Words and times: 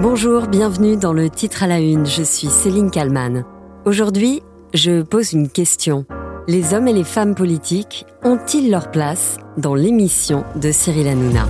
Bonjour, 0.00 0.46
bienvenue 0.46 0.96
dans 0.96 1.12
le 1.12 1.28
titre 1.28 1.64
à 1.64 1.66
la 1.66 1.80
une. 1.80 2.06
Je 2.06 2.22
suis 2.22 2.46
Céline 2.46 2.88
Kalman. 2.88 3.44
Aujourd'hui, 3.84 4.44
je 4.72 5.02
pose 5.02 5.32
une 5.32 5.48
question. 5.48 6.06
Les 6.46 6.72
hommes 6.72 6.86
et 6.86 6.92
les 6.92 7.02
femmes 7.02 7.34
politiques 7.34 8.06
ont-ils 8.22 8.70
leur 8.70 8.92
place 8.92 9.38
dans 9.56 9.74
l'émission 9.74 10.44
de 10.54 10.70
Cyril 10.70 11.08
Hanouna? 11.08 11.48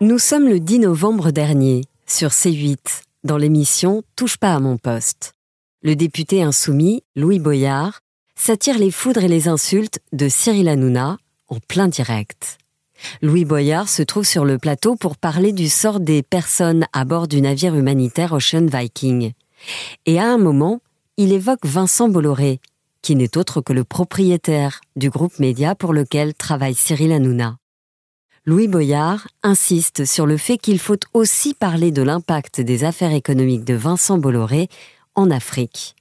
Nous 0.00 0.18
sommes 0.20 0.46
le 0.46 0.60
10 0.60 0.78
novembre 0.78 1.32
dernier 1.32 1.82
sur 2.06 2.28
C8 2.28 3.02
dans 3.24 3.38
l'émission 3.38 4.04
Touche 4.14 4.36
pas 4.36 4.54
à 4.54 4.60
mon 4.60 4.76
poste. 4.76 5.35
Le 5.86 5.94
député 5.94 6.42
insoumis, 6.42 7.04
Louis 7.14 7.38
Boyard, 7.38 8.00
s'attire 8.34 8.76
les 8.76 8.90
foudres 8.90 9.22
et 9.22 9.28
les 9.28 9.46
insultes 9.46 10.00
de 10.12 10.28
Cyril 10.28 10.66
Hanouna 10.66 11.16
en 11.46 11.58
plein 11.68 11.86
direct. 11.86 12.58
Louis 13.22 13.44
Boyard 13.44 13.88
se 13.88 14.02
trouve 14.02 14.24
sur 14.24 14.44
le 14.44 14.58
plateau 14.58 14.96
pour 14.96 15.16
parler 15.16 15.52
du 15.52 15.68
sort 15.68 16.00
des 16.00 16.24
personnes 16.24 16.86
à 16.92 17.04
bord 17.04 17.28
du 17.28 17.40
navire 17.40 17.76
humanitaire 17.76 18.32
Ocean 18.32 18.66
Viking. 18.66 19.30
Et 20.06 20.18
à 20.18 20.24
un 20.24 20.38
moment, 20.38 20.80
il 21.18 21.30
évoque 21.32 21.64
Vincent 21.64 22.08
Bolloré, 22.08 22.58
qui 23.00 23.14
n'est 23.14 23.38
autre 23.38 23.60
que 23.60 23.72
le 23.72 23.84
propriétaire 23.84 24.80
du 24.96 25.08
groupe 25.08 25.38
média 25.38 25.76
pour 25.76 25.92
lequel 25.92 26.34
travaille 26.34 26.74
Cyril 26.74 27.12
Hanouna. 27.12 27.58
Louis 28.44 28.66
Boyard 28.66 29.28
insiste 29.44 30.04
sur 30.04 30.26
le 30.26 30.36
fait 30.36 30.58
qu'il 30.58 30.80
faut 30.80 30.98
aussi 31.14 31.54
parler 31.54 31.92
de 31.92 32.02
l'impact 32.02 32.60
des 32.60 32.82
affaires 32.82 33.12
économiques 33.12 33.64
de 33.64 33.74
Vincent 33.74 34.18
Bolloré 34.18 34.68
en 35.16 35.30
Afrique. 35.30 35.96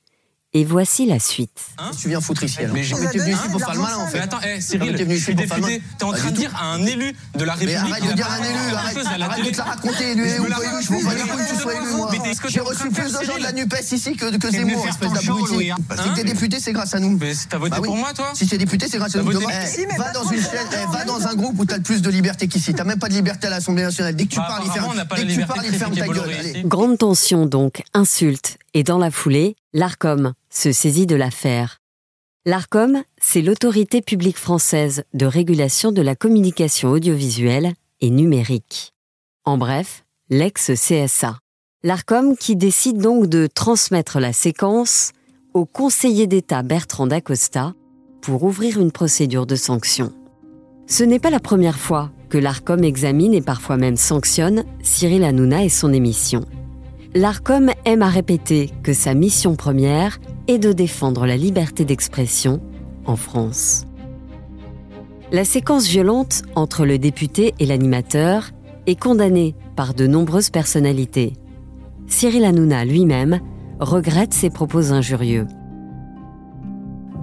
Et 0.56 0.64
voici 0.64 1.06
la 1.06 1.20
suite. 1.20 1.66
Hein 1.78 1.92
tu 2.00 2.08
viens 2.08 2.22
foutre 2.22 2.44
ici 2.44 2.60
alors. 2.60 2.74
Mais 2.74 2.82
j'ai 2.82 2.96
été 2.96 3.18
venu 3.18 3.34
ici 3.34 3.50
pour 3.52 3.60
faire 3.60 3.74
le 3.74 3.82
malin 3.82 3.98
en 3.98 4.08
fait. 4.08 4.20
Mais 4.20 4.24
attends, 4.24 4.40
hey, 4.40 4.62
Cyril, 4.62 4.96
je 4.98 5.16
suis 5.18 5.36
député. 5.36 5.82
T'es 5.98 6.06
en 6.06 6.14
train 6.14 6.32
de 6.32 6.36
dire 6.38 6.56
à 6.56 6.72
un 6.72 6.86
élu 6.86 7.14
de 7.38 7.44
la 7.44 7.56
République. 7.56 7.78
Mais 7.84 7.92
arrête 7.92 8.10
de 8.10 8.14
dire 8.14 8.32
un 8.32 8.42
élu, 8.42 8.74
arrête, 8.74 8.98
arrête 9.22 9.46
de 9.46 9.50
te 9.50 9.58
la 9.58 9.64
raconter, 9.66 10.12
élu 10.12 10.24
ou 10.40 10.44
pas 10.46 10.64
élu, 10.64 10.82
je 10.82 10.94
m'en 10.94 11.02
bats 11.02 11.14
les 11.14 11.22
couilles 11.24 11.46
que 11.46 11.50
tu 11.50 11.62
sois 11.62 11.76
élu 11.76 11.90
moi. 11.98 12.10
J'ai 12.48 12.62
reçu 12.62 12.90
plus 12.90 13.12
de 13.12 13.26
gens 13.26 13.38
de 13.38 13.44
la 13.44 13.52
NUPES 13.52 13.92
ici 13.92 14.16
que, 14.16 14.38
que 14.38 14.50
Zemmour, 14.50 14.88
espèce 14.88 15.12
d'abruti. 15.12 15.72
Si 16.02 16.14
t'es 16.16 16.24
député, 16.24 16.60
c'est 16.62 16.72
grâce 16.72 16.94
à 16.94 17.02
nous. 17.02 17.18
Mais 17.18 17.34
t'as 17.50 17.58
voté 17.58 17.82
pour 17.82 17.98
moi 17.98 18.14
toi 18.14 18.32
Si 18.34 18.48
t'es 18.48 18.58
député, 18.58 18.88
c'est 18.90 18.98
grâce 18.98 19.14
à 19.14 19.24
nous. 19.24 19.32
Va 19.32 20.12
dans 20.14 20.24
une 20.24 20.42
chaîne, 20.42 20.90
va 20.90 21.04
dans 21.04 21.28
un 21.28 21.36
groupe 21.36 21.60
où 21.60 21.66
t'as 21.66 21.76
le 21.76 21.84
plus 21.84 22.02
de 22.02 22.10
liberté 22.10 22.48
qu'ici. 22.48 22.74
T'as 22.74 22.86
même 22.86 23.00
pas 23.00 23.10
de 23.10 23.14
liberté 23.14 23.48
à 23.48 23.50
l'Assemblée 23.50 23.84
nationale. 23.84 24.16
Dès 24.16 24.24
que 24.24 24.30
tu 24.30 24.38
parles, 24.38 24.64
il 24.66 24.72
ferme. 24.72 25.04
Dès 25.18 25.26
que 25.26 25.34
tu 25.34 25.46
parles, 25.46 25.66
il 25.66 25.74
ferme 25.74 25.96
ta 25.98 26.08
gueule. 26.08 26.64
Grande 26.64 26.98
tension 26.98 27.46
donc, 27.46 27.84
insulte. 27.94 28.58
Et 28.78 28.84
dans 28.84 28.98
la 28.98 29.10
foulée, 29.10 29.56
l'ARCOM 29.72 30.34
se 30.50 30.74
saisit 30.74 31.08
de 31.08 31.16
l'affaire. 31.16 31.78
L'ARCOM, 32.46 33.04
c'est 33.22 33.42
l'autorité 33.42 34.02
publique 34.02 34.38
française 34.38 35.06
de 35.14 35.26
régulation 35.26 35.94
de 35.94 36.02
la 36.02 36.14
communication 36.14 36.92
audiovisuelle 36.92 37.72
et 38.02 38.10
numérique. 38.10 38.92
En 39.46 39.58
bref, 39.58 40.04
l'ex-CSA. 40.30 41.40
L'ARCOM 41.84 42.36
qui 42.36 42.58
décide 42.58 42.98
donc 42.98 43.28
de 43.28 43.48
transmettre 43.48 44.20
la 44.20 44.34
séquence 44.34 45.14
au 45.54 45.66
conseiller 45.66 46.28
d'État 46.28 46.62
Bertrand 46.62 47.08
Dacosta 47.08 47.74
pour 48.22 48.44
ouvrir 48.44 48.82
une 48.82 48.92
procédure 48.92 49.46
de 49.46 49.56
sanction. 49.56 50.12
Ce 50.86 51.06
n'est 51.06 51.20
pas 51.20 51.30
la 51.30 51.40
première 51.40 51.80
fois 51.80 52.12
que 52.28 52.38
l'ARCOM 52.38 52.84
examine 52.84 53.34
et 53.34 53.42
parfois 53.42 53.78
même 53.78 53.96
sanctionne 53.96 54.66
Cyril 54.84 55.24
Hanouna 55.24 55.64
et 55.64 55.70
son 55.70 55.94
émission. 55.94 56.44
L'ARCOM 57.18 57.72
aime 57.86 58.02
à 58.02 58.10
répéter 58.10 58.70
que 58.84 58.92
sa 58.92 59.14
mission 59.14 59.56
première 59.56 60.20
est 60.50 60.58
de 60.58 60.74
défendre 60.74 61.26
la 61.26 61.38
liberté 61.38 61.86
d'expression 61.86 62.60
en 63.06 63.16
France. 63.16 63.86
La 65.32 65.46
séquence 65.46 65.88
violente 65.88 66.42
entre 66.56 66.86
le 66.86 66.98
député 66.98 67.54
et 67.58 67.66
l'animateur 67.66 68.52
est 68.86 69.00
condamnée 69.00 69.56
par 69.78 69.94
de 69.94 70.08
nombreuses 70.08 70.50
personnalités. 70.50 71.32
Cyril 72.08 72.44
Hanouna 72.44 72.84
lui-même 72.84 73.40
regrette 73.80 74.34
ses 74.34 74.50
propos 74.50 74.92
injurieux. 74.92 75.48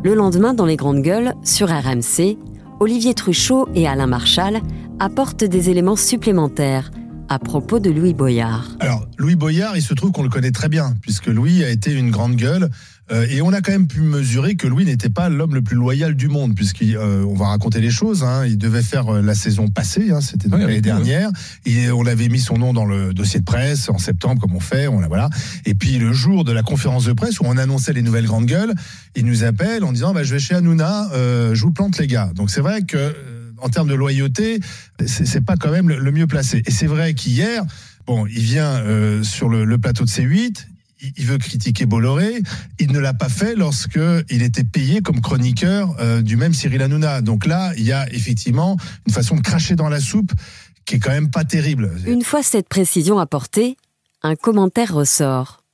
Le 0.03 0.15
lendemain, 0.15 0.55
dans 0.55 0.65
les 0.65 0.77
grandes 0.77 1.03
gueules, 1.03 1.35
sur 1.43 1.69
RMC, 1.69 2.39
Olivier 2.81 3.13
Truchot 3.13 3.69
et 3.75 3.87
Alain 3.87 4.07
Marchal 4.07 4.63
apportent 5.01 5.45
des 5.45 5.69
éléments 5.69 5.97
supplémentaires 5.97 6.91
à 7.33 7.39
propos 7.39 7.81
de 7.81 7.89
Louis 7.89 8.13
Boyard. 8.13 8.77
Alors, 8.79 9.07
Louis 9.17 9.37
Boyard, 9.37 9.75
il 9.75 9.83
se 9.83 9.95
trouve 9.95 10.13
qu'on 10.13 10.23
le 10.23 10.29
connaît 10.29 10.51
très 10.51 10.69
bien, 10.69 10.95
puisque 11.01 11.29
Louis 11.29 11.65
a 11.65 11.71
été 11.71 11.91
une 11.91 12.11
grande 12.11 12.37
gueule. 12.37 12.69
Euh, 13.11 13.27
et 13.31 13.41
on 13.41 13.55
a 13.55 13.63
quand 13.63 13.73
même 13.73 13.87
pu 13.87 14.03
mesurer 14.03 14.55
que 14.55 14.67
Louis 14.67 14.85
n'était 14.85 15.09
pas 15.09 15.31
l'homme 15.31 15.55
le 15.55 15.63
plus 15.63 15.75
loyal 15.75 16.15
du 16.15 16.29
monde, 16.29 16.55
puisqu'on 16.55 16.85
euh, 16.85 17.35
va 17.35 17.47
raconter 17.47 17.81
les 17.81 17.91
choses. 17.91 18.23
Hein, 18.23 18.45
il 18.47 18.59
devait 18.59 18.83
faire 18.83 19.09
euh, 19.09 19.23
la 19.23 19.35
saison 19.35 19.69
passée, 19.69 20.11
hein, 20.11 20.21
c'était 20.21 20.49
l'année 20.49 20.83
dernière. 20.83 21.31
Et 21.65 21.91
on 21.91 22.05
avait 22.05 22.29
mis 22.29 22.39
son 22.39 22.59
nom 22.59 22.75
dans 22.75 22.85
le 22.85 23.15
dossier 23.15 23.41
de 23.41 23.47
presse 23.47 23.89
en 23.89 23.97
septembre, 23.97 24.39
comme 24.39 24.55
on 24.55 24.61
fait. 24.61 24.87
On 24.87 25.01
voilà. 25.09 25.31
Et 25.65 25.75
puis 25.75 25.99
le 25.99 26.13
jour 26.13 26.45
de 26.45 26.53
la 26.53 26.63
conférence 26.63 27.07
de 27.07 27.15
presse 27.15 27.41
où 27.41 27.45
on 27.47 27.57
annonçait 27.57 27.95
les 27.95 28.03
nouvelles 28.03 28.27
grandes 28.27 28.47
gueules, 28.47 28.75
il 29.17 29.25
nous 29.25 29.43
appelle 29.43 29.85
en 29.85 29.93
disant 29.93 30.13
bah, 30.13 30.23
je 30.23 30.35
vais 30.35 30.41
chez 30.41 30.55
Hanouna, 30.55 31.09
je 31.13 31.61
vous 31.63 31.73
plante 31.73 31.99
les 31.99 32.07
gars. 32.07 32.31
Donc 32.35 32.51
c'est 32.51 32.61
vrai 32.61 32.83
que 32.83 33.15
en 33.63 33.69
termes 33.69 33.89
de 33.89 33.95
loyauté, 33.95 34.61
c'est 35.07 35.45
pas 35.45 35.57
quand 35.57 35.71
même 35.71 35.89
le, 35.89 36.13
mieux 36.13 36.27
placé. 36.27 36.63
Et 36.67 36.71
c'est 36.71 36.87
vrai 36.87 37.15
qu'hier, 37.15 37.65
bon, 38.07 38.27
il 38.27 38.43
vient 38.43 38.83
sur 39.23 39.49
le, 39.49 39.65
le, 39.65 39.79
plateau 39.79 40.05
de 40.05 40.11
C8, 40.11 40.67
il 41.17 41.27
veut 41.27 41.39
critiquer 41.39 41.87
Bolloré. 41.87 42.43
Il 42.79 42.93
ne 42.93 42.99
l'a 42.99 43.15
pas 43.15 43.29
fait 43.29 43.55
lorsque 43.55 43.99
il 44.31 44.43
était 44.43 44.65
payé 44.65 45.01
comme 45.01 45.21
chroniqueur 45.21 45.95
euh, 46.01 46.23
du 46.23 46.37
même 46.37 46.55
Cyril 46.55 46.83
Hanouna. 46.83 47.21
Donc 47.21 47.47
là, 47.47 47.73
il 47.77 47.85
y 47.85 47.93
a 47.93 48.11
effectivement 48.13 48.77
une 49.07 49.13
façon 49.13 49.37
de 49.37 49.41
cracher 49.41 49.75
dans 49.75 49.89
la 49.89 50.01
soupe 50.01 50.33
qui 50.85 50.97
est 50.97 50.99
quand 50.99 51.11
même 51.11 51.31
pas 51.31 51.45
terrible. 51.45 51.93
Une 52.07 52.23
fois 52.23 52.43
cette 52.43 52.69
précision 52.69 53.19
apportée, 53.19 53.77
un 54.23 54.37
commentaire 54.37 54.95
ressort. 54.95 55.65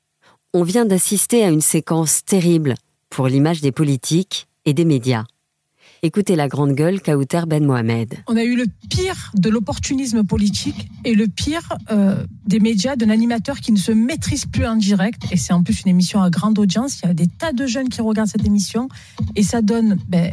On 0.55 0.62
vient 0.62 0.87
d'assister 0.87 1.44
à 1.44 1.50
une 1.50 1.60
séquence 1.60 2.25
terrible 2.25 2.75
pour 3.10 3.28
l'image 3.28 3.60
des 3.60 3.72
politiques 3.72 4.49
et 4.65 4.72
des 4.72 4.84
médias. 4.84 5.25
Écoutez 6.03 6.37
la 6.37 6.47
grande 6.47 6.75
gueule 6.75 7.01
Kauter 7.01 7.43
Ben 7.49 7.65
Mohamed. 7.65 8.15
On 8.29 8.37
a 8.37 8.45
eu 8.45 8.55
le 8.55 8.67
pire 8.89 9.33
de 9.35 9.51
l'opportunisme 9.51 10.23
politique 10.23 10.89
et 11.05 11.15
le 11.15 11.27
pire 11.27 11.77
euh, 11.91 12.25
des 12.47 12.61
médias, 12.61 12.95
d'un 12.95 13.11
animateur 13.11 13.59
qui 13.59 13.73
ne 13.73 13.79
se 13.79 13.91
maîtrise 13.91 14.47
plus 14.47 14.65
en 14.65 14.77
direct. 14.77 15.23
Et 15.33 15.37
c'est 15.37 15.53
en 15.53 15.65
plus 15.65 15.83
une 15.83 15.91
émission 15.91 16.23
à 16.23 16.31
grande 16.31 16.59
audience. 16.61 17.01
Il 17.03 17.09
y 17.09 17.11
a 17.11 17.15
des 17.15 17.27
tas 17.27 17.53
de 17.53 17.67
jeunes 17.67 17.89
qui 17.89 18.01
regardent 18.01 18.29
cette 18.29 18.47
émission 18.47 18.89
et 19.35 19.43
ça 19.43 19.61
donne 19.61 19.99
ben, 20.09 20.31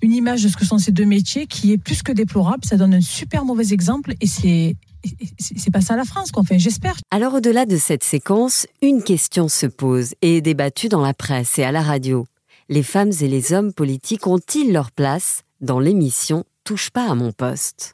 une 0.00 0.12
image 0.12 0.44
de 0.44 0.48
ce 0.48 0.56
que 0.56 0.64
sont 0.64 0.78
ces 0.78 0.92
deux 0.92 1.04
métiers 1.04 1.46
qui 1.46 1.72
est 1.72 1.78
plus 1.78 2.02
que 2.02 2.12
déplorable. 2.12 2.64
Ça 2.64 2.78
donne 2.78 2.94
un 2.94 3.02
super 3.02 3.44
mauvais 3.44 3.72
exemple 3.72 4.14
et 4.20 4.26
c'est 4.26 4.76
c'est 5.38 5.72
pas 5.72 5.80
ça 5.80 5.96
la 5.96 6.04
France 6.04 6.30
qu'on 6.30 6.44
fait, 6.44 6.60
j'espère. 6.60 6.96
Alors 7.10 7.34
au-delà 7.34 7.66
de 7.66 7.76
cette 7.76 8.04
séquence, 8.04 8.68
une 8.82 9.02
question 9.02 9.48
se 9.48 9.66
pose 9.66 10.14
et 10.22 10.36
est 10.36 10.40
débattue 10.40 10.88
dans 10.88 11.00
la 11.00 11.12
presse 11.12 11.58
et 11.58 11.64
à 11.64 11.72
la 11.72 11.82
radio 11.82 12.24
les 12.68 12.82
femmes 12.82 13.12
et 13.20 13.28
les 13.28 13.52
hommes 13.52 13.72
politiques 13.72 14.26
ont-ils 14.26 14.72
leur 14.72 14.90
place 14.90 15.42
dans 15.60 15.80
l'émission 15.80 16.44
Touche 16.64 16.90
pas 16.90 17.10
à 17.10 17.14
mon 17.14 17.32
poste? 17.32 17.92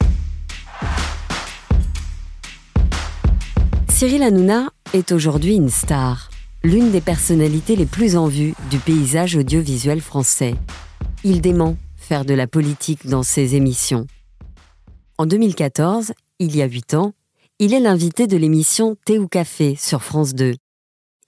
Cyril 3.89 4.23
Hanouna 4.23 4.69
est 4.93 5.11
aujourd'hui 5.11 5.55
une 5.55 5.69
star, 5.69 6.29
l'une 6.63 6.91
des 6.91 7.01
personnalités 7.01 7.75
les 7.75 7.85
plus 7.85 8.15
en 8.15 8.27
vue 8.27 8.53
du 8.69 8.77
paysage 8.77 9.35
audiovisuel 9.35 10.01
français. 10.01 10.55
Il 11.23 11.41
dément 11.41 11.75
faire 11.97 12.23
de 12.23 12.33
la 12.33 12.47
politique 12.47 13.07
dans 13.07 13.23
ses 13.23 13.55
émissions. 13.55 14.07
En 15.17 15.25
2014, 15.25 16.13
il 16.39 16.55
y 16.55 16.61
a 16.61 16.65
huit 16.65 16.93
ans, 16.93 17.13
il 17.59 17.73
est 17.73 17.81
l'invité 17.81 18.25
de 18.25 18.37
l'émission 18.37 18.95
Thé 19.03 19.19
ou 19.19 19.27
Café 19.27 19.75
sur 19.75 20.01
France 20.01 20.33
2 20.33 20.55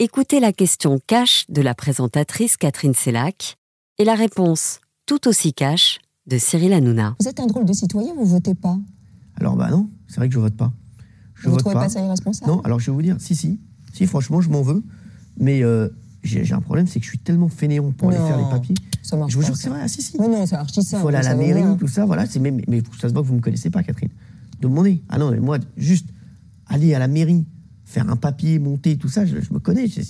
écoutez 0.03 0.39
la 0.39 0.51
question 0.51 0.99
cash 1.05 1.45
de 1.47 1.61
la 1.61 1.75
présentatrice 1.75 2.57
Catherine 2.57 2.95
Sellac 2.95 3.57
et 3.99 4.03
la 4.03 4.15
réponse 4.15 4.79
tout 5.05 5.27
aussi 5.27 5.53
cash 5.53 5.99
de 6.25 6.39
Cyril 6.39 6.73
Hanouna. 6.73 7.15
Vous 7.19 7.27
êtes 7.27 7.39
un 7.39 7.45
drôle 7.45 7.65
de 7.65 7.73
citoyen, 7.73 8.15
vous 8.15 8.25
votez 8.25 8.55
pas 8.55 8.79
Alors 9.35 9.55
bah 9.55 9.69
non, 9.69 9.91
c'est 10.07 10.15
vrai 10.15 10.27
que 10.27 10.33
je 10.33 10.39
vote 10.39 10.57
pas. 10.57 10.73
Je 11.35 11.49
vous 11.49 11.55
ne 11.55 11.59
trouvez 11.59 11.75
pas. 11.75 11.87
ça 11.87 12.03
irresponsable? 12.03 12.49
Non, 12.49 12.61
alors 12.61 12.79
je 12.79 12.87
vais 12.87 12.95
vous 12.95 13.01
dire, 13.03 13.17
si, 13.19 13.35
si, 13.35 13.59
si, 13.93 14.07
franchement, 14.07 14.41
je 14.41 14.49
m'en 14.49 14.63
veux, 14.63 14.83
mais 15.37 15.63
euh, 15.63 15.89
j'ai 16.23 16.51
un 16.51 16.61
problème, 16.61 16.87
c'est 16.87 16.99
que 16.99 17.05
je 17.05 17.11
suis 17.11 17.19
tellement 17.19 17.49
fainéant 17.49 17.91
pour 17.91 18.09
aller 18.09 18.17
faire 18.17 18.39
les 18.39 18.49
papiers. 18.49 18.75
Ça 19.03 19.15
marche 19.17 19.33
je 19.33 19.37
vous 19.37 19.43
jure 19.43 19.53
que 19.53 19.59
c'est 19.59 19.69
vrai, 19.69 19.81
ah, 19.83 19.87
si, 19.87 20.01
si. 20.01 20.17
Non, 20.17 20.29
non, 20.29 20.47
c'est 20.47 20.55
archi 20.55 20.81
ça. 20.81 20.97
Il 20.97 21.01
faut 21.01 21.09
aller 21.09 21.17
à 21.17 21.21
la 21.21 21.35
mairie, 21.35 21.77
tout 21.77 21.87
ça, 21.87 22.07
voilà. 22.07 22.25
Mais, 22.39 22.49
mais, 22.49 22.63
mais, 22.67 22.83
ça 22.99 23.07
se 23.07 23.13
voit 23.13 23.21
que 23.21 23.27
vous 23.27 23.33
ne 23.33 23.37
me 23.37 23.43
connaissez 23.43 23.69
pas, 23.69 23.83
Catherine. 23.83 24.09
Demandez. 24.61 25.03
Ah 25.09 25.19
non, 25.19 25.29
mais 25.29 25.39
moi, 25.39 25.59
juste 25.77 26.07
aller 26.65 26.95
à 26.95 26.99
la 26.99 27.07
mairie, 27.07 27.45
faire 27.91 28.09
un 28.09 28.15
papier, 28.15 28.57
monter, 28.57 28.97
tout 28.97 29.09
ça, 29.09 29.25
je, 29.25 29.35
me 29.35 29.59
connais. 29.59 29.87
je, 29.87 30.01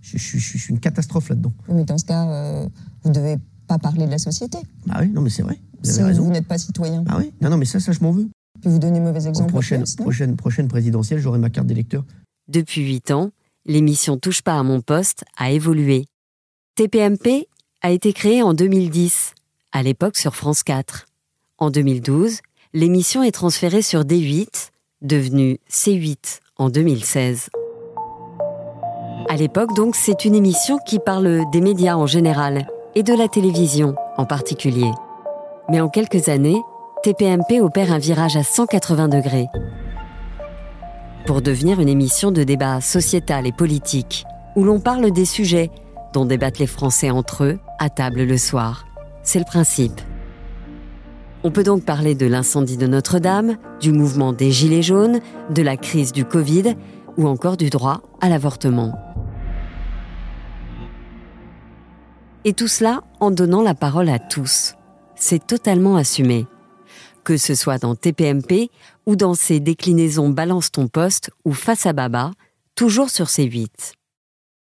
suis 0.00 0.70
une 0.70 0.80
catastrophe 0.80 1.28
là-dedans. 1.28 1.52
Mais 1.68 1.84
dans 1.84 1.98
ce 1.98 2.04
cas, 2.04 2.26
euh, 2.28 2.68
vous 3.02 3.10
ne 3.10 3.14
devez 3.14 3.36
pas 3.66 3.78
parler 3.78 4.06
de 4.06 4.10
la 4.10 4.18
société. 4.18 4.58
Ah 4.88 5.00
oui, 5.02 5.10
non, 5.10 5.20
mais 5.20 5.30
c'est 5.30 5.42
vrai. 5.42 5.60
Vous 5.82 5.90
si 5.90 6.00
vous 6.00 6.30
n'êtes 6.30 6.46
pas 6.46 6.58
citoyen. 6.58 7.04
Ah 7.08 7.18
oui, 7.18 7.32
non, 7.40 7.50
non, 7.50 7.56
mais 7.56 7.66
ça, 7.66 7.78
ça, 7.78 7.92
je 7.92 8.00
m'en 8.00 8.10
veux. 8.10 8.28
Puis 8.60 8.70
vous 8.70 8.78
donnez 8.78 9.00
mauvais 9.00 9.26
exemple. 9.26 9.50
Prochaine, 9.50 9.84
prochaine, 9.98 10.36
prochaine 10.36 10.68
présidentielle, 10.68 11.20
j'aurai 11.20 11.38
ma 11.38 11.50
carte 11.50 11.66
d'électeur. 11.66 12.04
Depuis 12.48 12.82
huit 12.82 13.10
ans, 13.10 13.30
l'émission 13.64 14.18
Touche 14.18 14.42
pas 14.42 14.58
à 14.58 14.62
mon 14.62 14.80
poste 14.80 15.24
a 15.36 15.50
évolué. 15.50 16.06
TPMP 16.74 17.46
a 17.82 17.90
été 17.90 18.12
créée 18.12 18.42
en 18.42 18.54
2010, 18.54 19.34
à 19.72 19.82
l'époque 19.82 20.16
sur 20.16 20.34
France 20.34 20.62
4. 20.62 21.06
En 21.58 21.70
2012, 21.70 22.40
l'émission 22.72 23.22
est 23.22 23.32
transférée 23.32 23.82
sur 23.82 24.02
D8, 24.02 24.70
devenue 25.02 25.58
C8 25.70 26.40
en 26.60 26.68
2016. 26.68 27.48
À 29.28 29.36
l'époque, 29.36 29.74
donc, 29.74 29.96
c'est 29.96 30.24
une 30.24 30.34
émission 30.34 30.78
qui 30.78 30.98
parle 30.98 31.40
des 31.50 31.60
médias 31.60 31.96
en 31.96 32.06
général 32.06 32.66
et 32.94 33.02
de 33.02 33.14
la 33.14 33.28
télévision 33.28 33.94
en 34.18 34.26
particulier. 34.26 34.90
Mais 35.70 35.80
en 35.80 35.88
quelques 35.88 36.28
années, 36.28 36.60
TPMP 37.02 37.60
opère 37.62 37.92
un 37.92 37.98
virage 37.98 38.36
à 38.36 38.42
180 38.42 39.08
degrés 39.08 39.46
pour 41.26 41.42
devenir 41.42 41.80
une 41.80 41.88
émission 41.88 42.30
de 42.30 42.42
débat 42.42 42.80
sociétal 42.80 43.46
et 43.46 43.52
politique, 43.52 44.24
où 44.56 44.64
l'on 44.64 44.80
parle 44.80 45.10
des 45.12 45.24
sujets 45.24 45.70
dont 46.12 46.24
débattent 46.24 46.58
les 46.58 46.66
Français 46.66 47.10
entre 47.10 47.44
eux 47.44 47.58
à 47.78 47.88
table 47.88 48.24
le 48.24 48.36
soir. 48.36 48.86
C'est 49.22 49.38
le 49.38 49.44
principe. 49.44 50.00
On 51.42 51.50
peut 51.50 51.62
donc 51.62 51.86
parler 51.86 52.14
de 52.14 52.26
l'incendie 52.26 52.76
de 52.76 52.86
Notre-Dame, 52.86 53.56
du 53.80 53.92
mouvement 53.92 54.34
des 54.34 54.50
Gilets 54.50 54.82
jaunes, 54.82 55.20
de 55.48 55.62
la 55.62 55.78
crise 55.78 56.12
du 56.12 56.26
Covid 56.26 56.74
ou 57.16 57.26
encore 57.26 57.56
du 57.56 57.70
droit 57.70 58.02
à 58.20 58.28
l'avortement. 58.28 58.92
Et 62.44 62.52
tout 62.52 62.68
cela 62.68 63.04
en 63.20 63.30
donnant 63.30 63.62
la 63.62 63.74
parole 63.74 64.10
à 64.10 64.18
tous. 64.18 64.74
C'est 65.14 65.46
totalement 65.46 65.96
assumé. 65.96 66.46
Que 67.24 67.38
ce 67.38 67.54
soit 67.54 67.78
dans 67.78 67.94
TPMP 67.94 68.70
ou 69.06 69.16
dans 69.16 69.34
ses 69.34 69.60
déclinaisons 69.60 70.28
Balance 70.28 70.70
ton 70.70 70.88
poste 70.88 71.30
ou 71.46 71.52
Face 71.52 71.86
à 71.86 71.94
Baba, 71.94 72.32
toujours 72.74 73.08
sur 73.08 73.26
C8. 73.26 73.92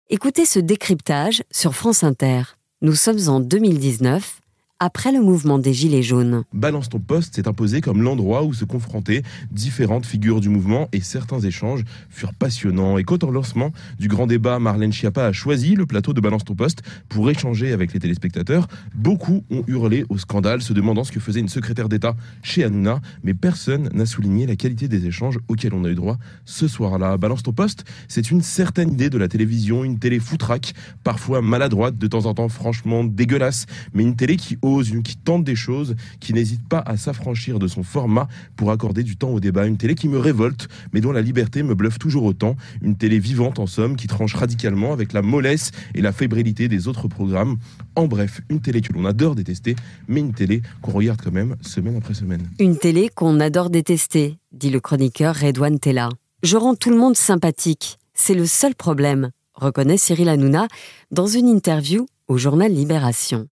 Écoutez 0.08 0.46
ce 0.46 0.58
décryptage 0.58 1.42
sur 1.50 1.74
France 1.74 2.02
Inter. 2.02 2.42
Nous 2.80 2.94
sommes 2.94 3.28
en 3.28 3.40
2019 3.40 4.41
après 4.82 5.12
le 5.12 5.20
mouvement 5.20 5.60
des 5.60 5.72
Gilets 5.72 6.02
jaunes. 6.02 6.42
Balance 6.52 6.88
ton 6.88 6.98
poste 6.98 7.36
s'est 7.36 7.46
imposé 7.46 7.80
comme 7.80 8.02
l'endroit 8.02 8.42
où 8.42 8.52
se 8.52 8.64
confrontaient 8.64 9.22
différentes 9.52 10.04
figures 10.04 10.40
du 10.40 10.48
mouvement 10.48 10.88
et 10.92 11.00
certains 11.00 11.38
échanges 11.38 11.84
furent 12.10 12.34
passionnants. 12.34 12.98
Et 12.98 13.04
quant 13.04 13.18
au 13.22 13.30
lancement 13.30 13.70
du 14.00 14.08
grand 14.08 14.26
débat, 14.26 14.58
Marlène 14.58 14.92
Schiappa 14.92 15.26
a 15.26 15.32
choisi 15.32 15.76
le 15.76 15.86
plateau 15.86 16.12
de 16.14 16.20
Balance 16.20 16.44
ton 16.44 16.56
poste 16.56 16.82
pour 17.08 17.30
échanger 17.30 17.70
avec 17.70 17.92
les 17.92 18.00
téléspectateurs. 18.00 18.66
Beaucoup 18.92 19.44
ont 19.52 19.62
hurlé 19.68 20.04
au 20.08 20.18
scandale, 20.18 20.62
se 20.62 20.72
demandant 20.72 21.04
ce 21.04 21.12
que 21.12 21.20
faisait 21.20 21.38
une 21.38 21.48
secrétaire 21.48 21.88
d'État 21.88 22.16
chez 22.42 22.64
Hanouna, 22.64 23.00
mais 23.22 23.34
personne 23.34 23.88
n'a 23.94 24.04
souligné 24.04 24.46
la 24.46 24.56
qualité 24.56 24.88
des 24.88 25.06
échanges 25.06 25.38
auxquels 25.46 25.74
on 25.74 25.84
a 25.84 25.90
eu 25.90 25.94
droit 25.94 26.18
ce 26.44 26.66
soir-là. 26.66 27.16
Balance 27.18 27.44
ton 27.44 27.52
poste, 27.52 27.84
c'est 28.08 28.32
une 28.32 28.42
certaine 28.42 28.92
idée 28.92 29.10
de 29.10 29.18
la 29.18 29.28
télévision, 29.28 29.84
une 29.84 30.00
télé 30.00 30.18
foutraque, 30.18 30.74
parfois 31.04 31.40
maladroite, 31.40 31.98
de 31.98 32.06
temps 32.08 32.26
en 32.26 32.34
temps 32.34 32.48
franchement 32.48 33.04
dégueulasse, 33.04 33.66
mais 33.94 34.02
une 34.02 34.16
télé 34.16 34.34
qui 34.34 34.58
une 34.80 35.02
qui 35.02 35.16
tente 35.16 35.44
des 35.44 35.56
choses, 35.56 35.96
qui 36.20 36.32
n'hésite 36.32 36.66
pas 36.66 36.78
à 36.78 36.96
s'affranchir 36.96 37.58
de 37.58 37.66
son 37.66 37.82
format 37.82 38.28
pour 38.56 38.70
accorder 38.70 39.02
du 39.02 39.16
temps 39.16 39.30
au 39.30 39.40
débat. 39.40 39.66
Une 39.66 39.76
télé 39.76 39.94
qui 39.94 40.08
me 40.08 40.18
révolte, 40.18 40.68
mais 40.92 41.00
dont 41.00 41.12
la 41.12 41.20
liberté 41.20 41.62
me 41.62 41.74
bluffe 41.74 41.98
toujours 41.98 42.24
autant. 42.24 42.56
Une 42.80 42.96
télé 42.96 43.18
vivante 43.18 43.58
en 43.58 43.66
somme, 43.66 43.96
qui 43.96 44.06
tranche 44.06 44.34
radicalement 44.34 44.92
avec 44.92 45.12
la 45.12 45.22
mollesse 45.22 45.72
et 45.94 46.00
la 46.00 46.12
fébrilité 46.12 46.68
des 46.68 46.88
autres 46.88 47.08
programmes. 47.08 47.56
En 47.96 48.06
bref, 48.06 48.40
une 48.48 48.60
télé 48.60 48.80
que 48.80 48.92
l'on 48.92 49.04
adore 49.04 49.34
détester, 49.34 49.76
mais 50.08 50.20
une 50.20 50.32
télé 50.32 50.62
qu'on 50.80 50.92
regarde 50.92 51.20
quand 51.22 51.32
même 51.32 51.56
semaine 51.60 51.96
après 51.96 52.14
semaine. 52.14 52.48
Une 52.58 52.78
télé 52.78 53.10
qu'on 53.14 53.40
adore 53.40 53.70
détester, 53.70 54.38
dit 54.52 54.70
le 54.70 54.80
chroniqueur 54.80 55.34
Redouane 55.34 55.78
Tella. 55.78 56.08
Je 56.42 56.56
rends 56.56 56.74
tout 56.74 56.90
le 56.90 56.96
monde 56.96 57.16
sympathique. 57.16 57.98
C'est 58.14 58.34
le 58.34 58.46
seul 58.46 58.74
problème, 58.74 59.30
reconnaît 59.54 59.96
Cyril 59.96 60.28
Hanouna 60.28 60.68
dans 61.10 61.26
une 61.26 61.48
interview 61.48 62.06
au 62.28 62.36
journal 62.36 62.72
Libération. 62.72 63.46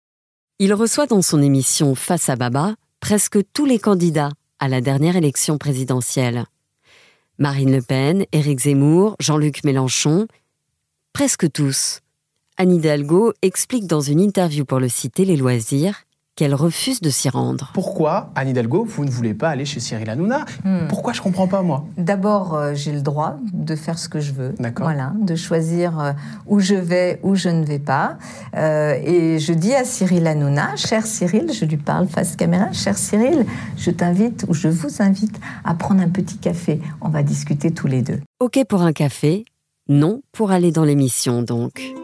Il 0.63 0.75
reçoit 0.75 1.07
dans 1.07 1.23
son 1.23 1.41
émission 1.41 1.95
Face 1.95 2.29
à 2.29 2.37
Baba 2.37 2.75
presque 3.01 3.39
tous 3.55 3.65
les 3.65 3.79
candidats 3.79 4.29
à 4.59 4.69
la 4.69 4.83
dernière 4.83 5.17
élection 5.17 5.57
présidentielle. 5.57 6.45
Marine 7.39 7.73
Le 7.73 7.81
Pen, 7.81 8.27
Éric 8.33 8.61
Zemmour, 8.61 9.17
Jean-Luc 9.21 9.65
Mélenchon, 9.65 10.27
presque 11.15 11.51
tous. 11.51 12.01
Anne 12.59 12.75
Hidalgo 12.75 13.33
explique 13.41 13.87
dans 13.87 14.03
une 14.03 14.21
interview 14.21 14.67
pour 14.67 14.81
le 14.81 14.91
site 14.91 15.19
Les 15.19 15.39
Loisirs 15.39 16.05
qu'elle 16.37 16.55
refuse 16.55 17.01
de 17.01 17.11
s'y 17.11 17.29
rendre. 17.29 17.71
Pourquoi, 17.75 18.31
Anne 18.35 18.49
Hidalgo, 18.49 18.85
vous 18.85 19.05
ne 19.05 19.11
voulez 19.11 19.35
pas 19.35 19.51
aller 19.51 19.65
chez 19.65 19.81
Cyril 19.81 20.09
Hanouna 20.09 20.45
hmm. 20.65 20.89
Pourquoi 20.89 21.13
je 21.13 21.21
comprends 21.21 21.49
pas, 21.49 21.63
moi 21.63 21.85
D'abord, 21.99 22.55
euh, 22.55 22.75
j'ai 22.75 22.93
le 22.93 23.03
droit 23.03 23.37
de 23.53 23.77
faire 23.77 23.99
ce 23.99 24.09
que 24.09 24.21
je 24.21 24.33
veux. 24.33 24.55
Voilà, 24.79 25.13
de 25.21 25.35
choisir 25.35 26.01
euh, 26.01 26.13
où 26.47 26.61
je 26.61 26.75
vais, 26.75 27.21
où 27.23 27.35
je 27.35 27.49
ne 27.49 27.65
vais 27.65 27.79
pas. 27.79 28.17
Euh, 28.57 28.95
et 29.05 29.39
je 29.39 29.53
dis 29.53 29.75
à 29.75 29.85
Cyril 29.85 30.27
Hanouna, 30.27 30.77
cher 30.77 31.05
Cyril, 31.05 31.53
je 31.53 31.65
lui 31.65 31.77
parle 31.77 32.09
face 32.09 32.37
caméra, 32.37 32.73
cher 32.73 32.97
Cyril, 32.97 33.45
je 33.77 33.91
t'invite 33.91 34.47
ou 34.49 34.55
je 34.55 34.69
vous 34.69 35.03
invite 35.03 35.39
à 35.65 35.75
prendre 35.75 36.01
un 36.01 36.09
petit 36.09 36.39
café. 36.39 36.81
On 37.01 37.09
va 37.09 37.23
discuter 37.23 37.71
tous 37.73 37.87
les 37.87 38.03
deux. 38.03 38.21
Ok 38.41 38.59
pour 38.69 38.83
un 38.83 38.93
café, 38.93 39.45
non 39.89 40.23
pour 40.33 40.53
aller 40.53 40.73
dans 40.73 40.85
l'émission 40.85 41.43
donc. 41.43 42.00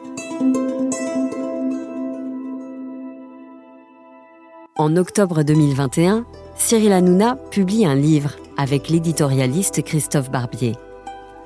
En 4.79 4.95
octobre 4.97 5.43
2021, 5.43 6.27
Cyril 6.55 6.93
Hanouna 6.93 7.37
publie 7.51 7.87
un 7.87 7.95
livre 7.95 8.33
avec 8.59 8.91
l'éditorialiste 8.91 9.83
Christophe 9.83 10.31
Barbier. 10.31 10.75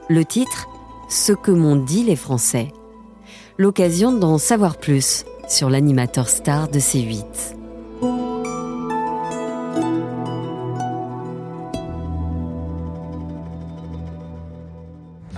Le 0.08 0.24
titre 0.24 0.66
Ce 1.08 1.32
que 1.32 1.52
m'ont 1.52 1.76
dit 1.76 2.02
les 2.02 2.16
Français. 2.16 2.72
L'occasion 3.56 4.10
d'en 4.10 4.36
savoir 4.38 4.78
plus 4.78 5.24
sur 5.48 5.70
l'animateur 5.70 6.28
star 6.28 6.68
de 6.68 6.80
C8. 6.80 7.24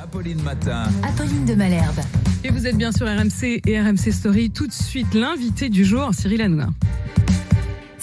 Apolline 0.02 0.42
Matin. 0.42 0.84
Apolline 1.02 1.44
de 1.44 1.54
Malherbe. 1.54 2.00
Et 2.42 2.50
vous 2.50 2.66
êtes 2.66 2.76
bien 2.76 2.90
sur 2.90 3.06
RMC 3.06 3.60
et 3.66 3.78
RMC 3.78 4.12
Story. 4.12 4.50
Tout 4.50 4.66
de 4.66 4.72
suite, 4.72 5.12
l'invité 5.12 5.68
du 5.68 5.84
jour, 5.84 6.14
Cyril 6.14 6.40
Hanouna. 6.40 6.70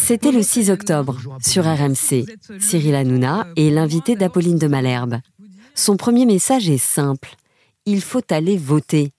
C'était 0.10 0.32
le 0.32 0.42
6 0.42 0.72
octobre, 0.72 1.20
sur 1.40 1.66
RMC. 1.66 2.26
Cyril 2.60 2.96
Hanouna 2.96 3.46
est 3.56 3.70
l'invité 3.70 4.16
d'Apolline 4.16 4.58
de 4.58 4.66
Malherbe. 4.66 5.20
Son 5.76 5.98
premier 5.98 6.26
message 6.26 6.68
est 6.68 6.80
simple. 6.80 7.36
Il 7.86 8.02
faut 8.02 8.24
aller 8.32 8.58
voter. 8.58 9.12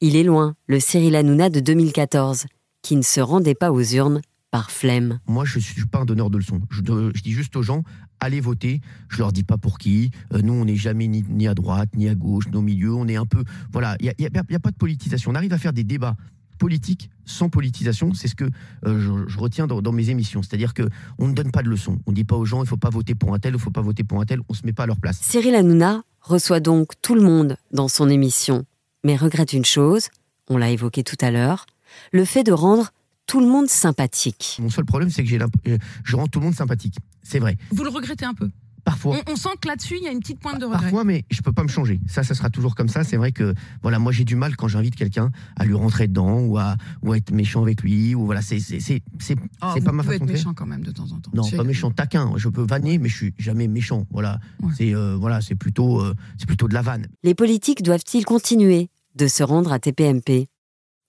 Il 0.00 0.16
est 0.16 0.24
loin, 0.24 0.56
le 0.66 0.80
Cyril 0.80 1.14
Hanouna 1.14 1.48
de 1.48 1.60
2014, 1.60 2.46
qui 2.82 2.96
ne 2.96 3.02
se 3.02 3.20
rendait 3.20 3.54
pas 3.54 3.70
aux 3.70 3.84
urnes 3.84 4.20
par 4.50 4.72
flemme. 4.72 5.20
Moi, 5.28 5.44
je 5.44 5.58
ne 5.58 5.62
suis 5.62 5.86
pas 5.86 6.00
un 6.00 6.04
donneur 6.04 6.28
de 6.28 6.38
leçons. 6.38 6.60
Je, 6.70 6.80
dis 6.82 7.30
juste 7.30 7.54
aux 7.54 7.62
gens, 7.62 7.84
allez 8.18 8.40
voter. 8.40 8.80
Je 9.08 9.18
leur 9.18 9.30
dis 9.30 9.44
pas 9.44 9.58
pour 9.58 9.78
qui. 9.78 10.10
Euh, 10.34 10.42
nous, 10.42 10.54
on 10.54 10.64
n'est 10.64 10.74
jamais 10.74 11.06
ni, 11.06 11.46
à 11.46 11.54
droite, 11.54 11.90
ni 11.94 12.08
à 12.08 12.16
gauche, 12.16 12.48
nos 12.48 12.62
milieux. 12.62 12.94
On 12.94 13.06
un 13.06 13.26
peu. 13.26 13.44
Voilà, 13.70 13.96
il 14.00 14.12
n'y 14.18 14.26
a, 14.26 14.58
pas 14.58 14.72
de 14.72 14.76
politisation. 14.76 15.30
On 15.30 15.36
arrive 15.36 15.52
à 15.52 15.58
faire 15.58 15.72
des 15.72 15.84
débats 15.84 16.16
politique 16.56 17.10
sans 17.24 17.48
politisation. 17.48 18.14
C'est 18.14 18.28
ce 18.28 18.34
que 18.34 18.44
euh, 18.86 19.26
je, 19.28 19.38
retiens 19.38 19.66
dans, 19.66 19.92
mes 19.92 20.10
émissions. 20.10 20.42
C'est-à-dire 20.42 20.74
que 20.74 20.88
on 21.18 21.28
ne 21.28 21.34
donne 21.34 21.50
pas 21.50 21.62
de 21.62 21.68
leçons. 21.68 21.98
On 22.06 22.10
ne 22.10 22.16
dit 22.16 22.24
pas 22.24 22.36
aux 22.36 22.44
gens 22.44 22.62
il 22.62 22.68
faut 22.68 22.76
pas 22.76 22.90
voter 22.90 23.14
pour 23.14 23.34
un 23.34 23.38
tel, 23.38 23.54
il 23.54 23.60
faut 23.60 23.70
pas 23.70 23.82
voter 23.82 24.04
pour 24.04 24.20
un 24.20 24.24
tel. 24.24 24.40
On 24.48 24.54
se 24.54 24.64
met 24.64 24.72
pas 24.72 24.84
à 24.84 24.86
leur 24.86 24.98
place. 24.98 25.18
Cyril 25.22 25.54
Hanouna 25.54 26.02
reçoit 26.20 26.60
donc 26.60 26.92
tout 27.02 27.14
le 27.14 27.22
monde 27.22 27.56
dans 27.72 27.88
son 27.88 28.08
émission, 28.08 28.64
mais 29.04 29.16
regrette 29.16 29.52
une 29.52 29.64
chose. 29.64 30.08
On 30.48 30.56
l'a 30.56 30.70
évoqué 30.70 31.02
tout 31.02 31.16
à 31.20 31.30
l'heure, 31.30 31.66
le 32.12 32.24
fait 32.24 32.44
de 32.44 32.52
rendre 32.52 32.92
tout 33.26 33.40
le 33.40 33.46
monde 33.46 33.68
sympathique. 33.68 34.58
Mon 34.60 34.70
seul 34.70 34.84
problème, 34.84 35.10
c'est 35.10 35.24
que 35.24 35.28
j'ai 35.28 35.40
euh, 35.40 35.78
je 36.04 36.16
rends 36.16 36.28
tout 36.28 36.38
le 36.38 36.46
monde 36.46 36.54
sympathique. 36.54 36.96
C'est 37.22 37.40
vrai. 37.40 37.56
Vous 37.70 37.82
le 37.82 37.90
regrettez 37.90 38.24
un 38.24 38.34
peu? 38.34 38.48
Parfois. 38.86 39.16
On, 39.26 39.34
sent 39.34 39.48
que 39.60 39.66
là-dessus, 39.66 39.96
il 39.98 40.04
y 40.04 40.06
a 40.06 40.12
une 40.12 40.20
petite 40.20 40.38
pointe 40.38 40.60
de 40.60 40.64
regret. 40.64 40.80
Parfois, 40.80 41.02
mais 41.02 41.24
je 41.28 41.42
peux 41.42 41.50
pas 41.50 41.64
me 41.64 41.68
changer. 41.68 42.00
Ça, 42.06 42.22
ça 42.22 42.36
sera 42.36 42.50
toujours 42.50 42.76
comme 42.76 42.88
ça. 42.88 43.02
C'est 43.02 43.16
vrai 43.16 43.32
que, 43.32 43.52
voilà, 43.82 43.98
moi, 43.98 44.12
j'ai 44.12 44.24
du 44.24 44.36
mal 44.36 44.54
quand 44.54 44.68
j'invite 44.68 44.94
quelqu'un 44.94 45.32
à 45.56 45.64
lui 45.64 45.74
rentrer 45.74 46.06
dedans 46.06 46.38
ou 46.38 46.56
à, 46.56 46.76
ou 47.02 47.12
être 47.12 47.32
méchant 47.32 47.62
avec 47.62 47.82
lui. 47.82 48.14
Ou 48.14 48.24
voilà, 48.26 48.42
c'est, 48.42 48.60
c'est, 48.60 48.78
c'est, 48.78 49.02
c'est, 49.18 49.36
oh, 49.60 49.74
pas 49.84 49.90
ma 49.90 50.04
façon 50.04 50.14
être 50.14 50.26
méchant 50.26 50.54
quand 50.54 50.66
même 50.66 50.84
de 50.84 50.92
temps 50.92 51.10
en 51.10 51.18
temps. 51.18 51.32
Non, 51.34 51.50
pas 51.50 51.64
méchant, 51.64 51.90
taquin. 51.90 52.32
Je 52.36 52.48
peux 52.48 52.62
vanner, 52.62 52.98
mais 52.98 53.08
je 53.08 53.16
suis 53.16 53.34
jamais 53.38 53.66
méchant. 53.66 54.06
Voilà. 54.12 54.38
C'est, 54.76 54.94
euh, 54.94 55.16
voilà, 55.18 55.40
c'est 55.40 55.56
plutôt, 55.56 56.00
euh, 56.00 56.14
c'est 56.38 56.46
plutôt 56.46 56.68
de 56.68 56.74
la 56.74 56.82
vanne. 56.82 57.08
Les 57.24 57.34
politiques 57.34 57.82
doivent-ils 57.82 58.24
continuer 58.24 58.88
de 59.16 59.26
se 59.26 59.42
rendre 59.42 59.72
à 59.72 59.80
TPMP 59.80 60.46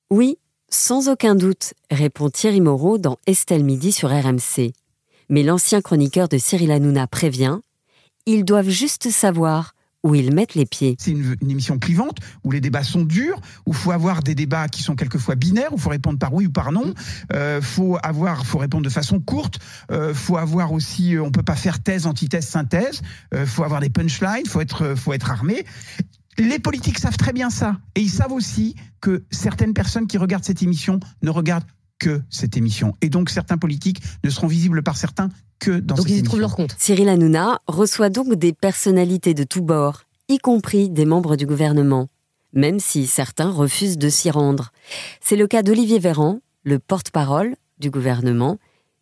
Oui, 0.10 0.38
sans 0.70 1.10
aucun 1.10 1.36
doute, 1.36 1.76
répond 1.92 2.32
Thierry 2.32 2.60
Moreau 2.60 2.98
dans 2.98 3.20
Estelle 3.28 3.64
Midi 3.64 3.92
sur 3.92 4.10
RMC. 4.10 4.74
Mais 5.30 5.44
l'ancien 5.44 5.82
chroniqueur 5.82 6.28
de 6.28 6.40
Cyril 6.40 6.72
Hanouna 6.72 7.06
prévient 7.06 7.60
ils 8.28 8.46
doivent 8.46 8.70
juste 8.70 9.10
savoir 9.10 9.74
où 10.04 10.14
ils 10.14 10.34
mettent 10.34 10.54
les 10.54 10.66
pieds. 10.66 10.96
C'est 11.00 11.12
une, 11.12 11.36
émission 11.42 11.80
clivante 11.80 12.20
où 12.44 12.52
les 12.52 12.62
débats 12.62 12.84
sont 12.84 13.04
durs, 13.04 13.42
où 13.66 13.72
il 13.72 13.76
faut 13.76 13.92
avoir 13.92 14.22
des 14.22 14.36
débats 14.36 14.68
qui 14.68 14.84
sont 14.84 14.96
quelquefois 14.96 15.36
binaires, 15.36 15.72
où 15.72 15.78
il 15.78 15.82
faut 15.82 15.90
répondre 15.90 16.20
par 16.20 16.34
oui 16.34 16.46
ou 16.46 16.52
par 16.52 16.72
non. 16.72 16.94
Euh, 17.34 17.62
faut 17.62 17.98
avoir, 18.04 18.46
faut 18.46 18.60
répondre 18.60 18.84
de 18.84 18.90
façon 18.90 19.20
courte. 19.20 19.60
Euh, 19.92 20.14
faut 20.14 20.38
avoir 20.38 20.72
aussi, 20.72 21.16
euh, 21.16 21.24
on 21.24 21.32
peut 21.32 21.44
pas 21.44 21.56
faire 21.56 21.82
thèse, 21.82 22.06
antithèse, 22.06 22.46
synthèse. 22.46 23.02
Euh, 23.34 23.46
faut 23.46 23.64
avoir 23.64 23.82
des 23.82 23.90
punchlines. 23.90 24.46
Faut 24.46 24.62
être, 24.62 24.96
faut 24.96 25.14
être 25.14 25.32
armé. 25.32 25.66
Les 26.38 26.60
politiques 26.60 27.00
savent 27.00 27.18
très 27.18 27.34
bien 27.34 27.50
ça. 27.50 27.78
Et 27.96 28.02
ils 28.02 28.10
savent 28.10 28.34
aussi 28.34 28.76
que 29.02 29.24
certaines 29.32 29.74
personnes 29.74 30.06
qui 30.06 30.18
regardent 30.18 30.44
cette 30.44 30.62
émission 30.62 31.00
ne 31.24 31.32
regardent 31.32 31.66
que 32.00 32.22
cette 32.30 32.58
émission. 32.58 32.94
Et 33.02 33.10
donc 33.10 33.30
certains 33.30 33.58
politiques 33.58 34.02
ne 34.24 34.30
seront 34.30 34.48
visibles 34.48 34.84
par 34.84 34.98
certains 34.98 35.30
que 35.60 35.72
dans 35.72 35.96
donc 35.96 36.06
cette 36.06 36.10
ils 36.10 36.14
émission. 36.20 36.30
trouvent 36.30 36.42
leur 36.42 36.56
compte. 36.56 36.76
Cyril 36.78 37.10
Hanouna 37.10 37.62
reçoit 37.68 38.10
donc 38.10 38.36
des 38.36 38.54
personnalités 38.54 39.34
de 39.34 39.44
tous 39.44 39.62
bords, 39.62 40.04
y 40.30 40.38
compris 40.38 40.90
des 40.90 41.06
membres 41.06 41.36
du 41.36 41.46
gouvernement, 41.46 42.10
même 42.54 42.80
si 42.80 43.08
certains 43.08 43.52
refusent 43.52 43.98
de 43.98 44.10
s'y 44.10 44.30
rendre. 44.30 44.72
C'est 45.22 45.36
le 45.36 45.48
cas 45.48 45.64
d'Olivier 45.64 46.00
Véran, 46.00 46.40
le 46.64 46.80
porte-parole 46.80 47.56
du 47.80 47.90
gouvernement. 47.90 48.58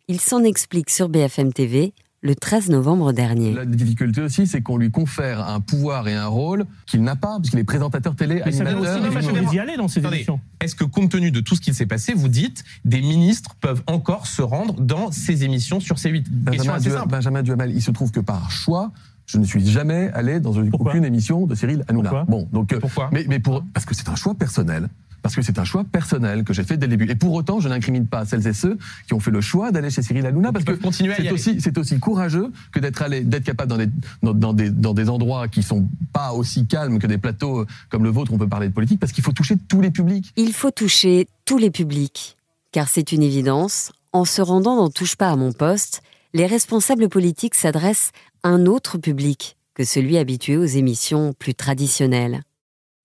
Il 0.08 0.20
s'en 0.20 0.44
explique 0.44 0.90
sur 0.90 1.08
BFM 1.08 1.52
TV 1.52 1.92
le 2.26 2.34
13 2.34 2.68
novembre 2.70 3.12
dernier. 3.12 3.54
La 3.54 3.64
difficulté 3.64 4.20
aussi, 4.20 4.46
c'est 4.46 4.60
qu'on 4.60 4.76
lui 4.76 4.90
confère 4.90 5.48
un 5.48 5.60
pouvoir 5.60 6.08
et 6.08 6.14
un 6.14 6.26
rôle 6.26 6.66
qu'il 6.86 7.02
n'a 7.02 7.16
pas, 7.16 7.38
puisqu'il 7.38 7.60
est 7.60 7.64
présentateur 7.64 8.14
télé, 8.16 8.42
Mais 8.44 8.52
ça 8.52 8.64
animateur. 8.64 8.98
vient 9.00 9.18
aussi 9.20 9.32
des 9.32 9.46
d'y 9.46 9.58
aller 9.58 9.76
dans 9.76 9.88
ces 9.88 10.00
Attendez, 10.00 10.16
émissions. 10.16 10.40
Est-ce 10.60 10.74
que 10.74 10.84
compte 10.84 11.10
tenu 11.10 11.30
de 11.30 11.40
tout 11.40 11.54
ce 11.54 11.60
qui 11.60 11.72
s'est 11.72 11.86
passé, 11.86 12.12
vous 12.14 12.28
dites 12.28 12.64
des 12.84 13.00
ministres 13.00 13.54
peuvent 13.60 13.82
encore 13.86 14.26
se 14.26 14.42
rendre 14.42 14.74
dans 14.80 15.10
ces 15.12 15.44
émissions 15.44 15.80
sur 15.80 15.96
C8 15.96 16.24
Question 16.24 16.72
Benjamin, 16.74 16.78
Duhamel. 16.80 17.08
Benjamin 17.08 17.42
Duhamel, 17.42 17.72
il 17.74 17.82
se 17.82 17.90
trouve 17.92 18.10
que 18.10 18.20
par 18.20 18.50
choix, 18.50 18.90
je 19.26 19.38
ne 19.38 19.44
suis 19.44 19.64
jamais 19.66 20.10
allé 20.12 20.40
dans 20.40 20.52
une- 20.52 20.70
aucune 20.72 21.04
émission 21.04 21.46
de 21.46 21.54
Cyril 21.54 21.84
Hanouna. 21.88 22.10
Pourquoi? 22.10 22.24
Bon, 22.28 22.48
donc, 22.52 22.72
euh, 22.72 22.80
Pourquoi? 22.80 23.08
mais, 23.12 23.24
mais 23.28 23.38
pour, 23.38 23.62
parce 23.72 23.86
que 23.86 23.94
c'est 23.94 24.08
un 24.08 24.16
choix 24.16 24.34
personnel. 24.34 24.88
Parce 25.22 25.34
que 25.34 25.42
c'est 25.42 25.58
un 25.58 25.64
choix 25.64 25.84
personnel 25.84 26.44
que 26.44 26.52
j'ai 26.52 26.62
fait 26.62 26.76
dès 26.76 26.86
le 26.86 26.96
début. 26.96 27.10
Et 27.10 27.16
pour 27.16 27.32
autant, 27.34 27.60
je 27.60 27.68
n'incrimine 27.68 28.06
pas 28.06 28.24
celles 28.24 28.46
et 28.46 28.52
ceux 28.52 28.78
qui 29.06 29.14
ont 29.14 29.20
fait 29.20 29.30
le 29.30 29.40
choix 29.40 29.72
d'aller 29.72 29.90
chez 29.90 30.02
Cyril 30.02 30.24
Hanouna. 30.26 30.52
Parce 30.52 30.64
que 30.64 30.72
peuvent 30.72 30.80
continuer 30.80 31.12
à 31.12 31.14
y 31.14 31.16
c'est 31.16 31.28
aller. 31.28 31.32
aussi, 31.32 31.60
c'est 31.60 31.76
aussi 31.78 31.98
courageux 31.98 32.52
que 32.72 32.78
d'être 32.78 33.02
allé, 33.02 33.22
d'être 33.22 33.44
capable 33.44 33.70
dans 33.70 33.78
des, 33.78 33.88
dans, 34.22 34.34
dans 34.34 34.52
des, 34.52 34.70
dans 34.70 34.94
des 34.94 35.08
endroits 35.08 35.48
qui 35.48 35.62
sont 35.62 35.88
pas 36.12 36.32
aussi 36.32 36.66
calmes 36.66 36.98
que 36.98 37.06
des 37.06 37.18
plateaux 37.18 37.60
euh, 37.60 37.66
comme 37.90 38.04
le 38.04 38.10
vôtre, 38.10 38.32
on 38.32 38.38
peut 38.38 38.48
parler 38.48 38.68
de 38.68 38.72
politique, 38.72 39.00
parce 39.00 39.12
qu'il 39.12 39.24
faut 39.24 39.32
toucher 39.32 39.56
tous 39.68 39.80
les 39.80 39.90
publics. 39.90 40.32
Il 40.36 40.52
faut 40.52 40.70
toucher 40.70 41.28
tous 41.44 41.58
les 41.58 41.70
publics, 41.70 42.36
car 42.72 42.88
c'est 42.88 43.12
une 43.12 43.22
évidence, 43.22 43.92
en 44.12 44.24
se 44.24 44.42
rendant 44.42 44.76
dans 44.76 44.90
Touche 44.90 45.16
pas 45.16 45.30
à 45.30 45.36
mon 45.36 45.52
poste, 45.52 46.02
les 46.34 46.46
responsables 46.46 47.08
politiques 47.08 47.54
s'adressent 47.54 48.12
à 48.42 48.48
un 48.48 48.66
autre 48.66 48.98
public 48.98 49.56
que 49.74 49.84
celui 49.84 50.16
habitué 50.16 50.56
aux 50.56 50.64
émissions 50.64 51.34
plus 51.38 51.54
traditionnelles. 51.54 52.42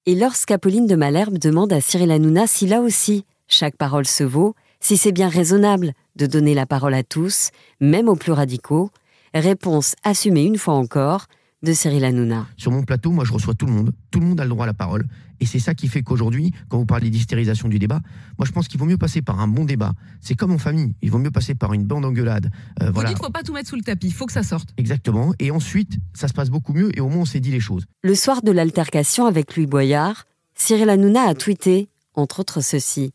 Et 0.08 0.16
lorsqu'Apolline 0.16 0.88
de 0.88 0.96
Malherbe 0.96 1.38
demande 1.38 1.72
à 1.72 1.80
Cyril 1.80 2.10
Hanouna 2.10 2.48
si 2.48 2.66
là 2.66 2.82
aussi 2.82 3.24
chaque 3.48 3.76
parole 3.76 4.08
se 4.08 4.24
vaut, 4.24 4.56
si 4.80 4.98
c'est 4.98 5.12
bien 5.12 5.30
raisonnable 5.30 5.94
de 6.16 6.26
donner 6.26 6.56
la 6.56 6.66
parole 6.66 6.96
à 6.96 7.04
tous, 7.04 7.52
même 7.80 8.10
aux 8.10 8.16
plus 8.16 8.32
radicaux, 8.32 8.90
réponse 9.36 9.96
assumée 10.04 10.44
une 10.44 10.58
fois 10.58 10.74
encore 10.74 11.28
de 11.64 11.74
Cyril 11.74 12.04
Hanouna. 12.06 12.48
Sur 12.58 12.72
mon 12.72 12.84
plateau, 12.84 13.12
moi, 13.12 13.24
je 13.24 13.32
reçois 13.34 13.54
tout 13.54 13.66
le 13.68 13.72
monde. 13.72 13.92
Tout 14.10 14.20
le 14.20 14.26
monde 14.26 14.40
a 14.40 14.44
le 14.44 14.50
droit 14.50 14.64
à 14.64 14.68
la 14.68 14.74
parole. 14.74 15.06
Et 15.40 15.46
c'est 15.46 15.60
ça 15.60 15.74
qui 15.74 15.88
fait 15.88 16.02
qu'aujourd'hui, 16.04 16.54
quand 16.70 16.78
vous 16.78 16.86
parlez 16.86 17.10
d'hystérisation 17.10 17.68
du 17.68 17.78
débat, 17.80 18.00
moi, 18.38 18.46
je 18.48 18.52
pense 18.52 18.68
qu'il 18.68 18.80
vaut 18.80 18.86
mieux 18.86 18.98
passer 18.98 19.22
par 19.22 19.40
un 19.40 19.48
bon 19.48 19.66
débat. 19.66 19.94
C'est 20.22 20.36
comme 20.36 20.52
en 20.52 20.58
famille. 20.58 20.94
Il 21.02 21.12
vaut 21.12 21.18
mieux 21.20 21.32
passer 21.32 21.56
par 21.56 21.74
une 21.74 21.84
bande 21.84 22.06
engueulade. 22.06 22.50
Euh, 22.82 22.88
Vous 22.88 22.94
voilà. 22.94 23.10
dites 23.10 23.18
faut 23.20 23.30
pas 23.32 23.44
tout 23.44 23.54
mettre 23.54 23.70
sous 23.70 23.76
le 23.76 23.82
tapis, 23.84 24.08
il 24.08 24.14
faut 24.14 24.26
que 24.26 24.34
ça 24.34 24.44
sorte. 24.44 24.70
Exactement. 24.78 25.34
Et 25.40 25.52
ensuite, 25.52 25.98
ça 26.14 26.28
se 26.28 26.34
passe 26.34 26.50
beaucoup 26.50 26.74
mieux. 26.74 26.96
Et 26.98 27.02
au 27.02 27.10
moins, 27.10 27.22
on 27.22 27.26
s'est 27.26 27.40
dit 27.40 27.52
les 27.52 27.60
choses. 27.60 27.86
Le 28.04 28.16
soir 28.16 28.42
de 28.42 28.52
l'altercation 28.52 29.26
avec 29.26 29.56
Louis 29.56 29.68
Boyard, 29.68 30.26
Cyril 30.56 30.90
Hanouna 30.90 31.22
a 31.24 31.34
tweeté, 31.36 31.90
entre 32.16 32.40
autres 32.42 32.62
ceci. 32.62 33.12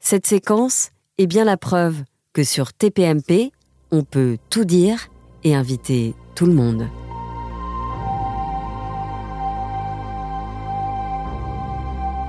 Cette 0.00 0.26
séquence 0.26 0.90
est 1.18 1.26
bien 1.26 1.44
la 1.44 1.56
preuve 1.56 2.02
que 2.32 2.42
sur 2.44 2.72
TPMP, 2.72 3.52
on 3.90 4.02
peut 4.02 4.38
tout 4.50 4.64
dire 4.64 5.08
et 5.44 5.54
inviter 5.54 6.14
tout 6.34 6.46
le 6.46 6.54
monde. 6.54 6.88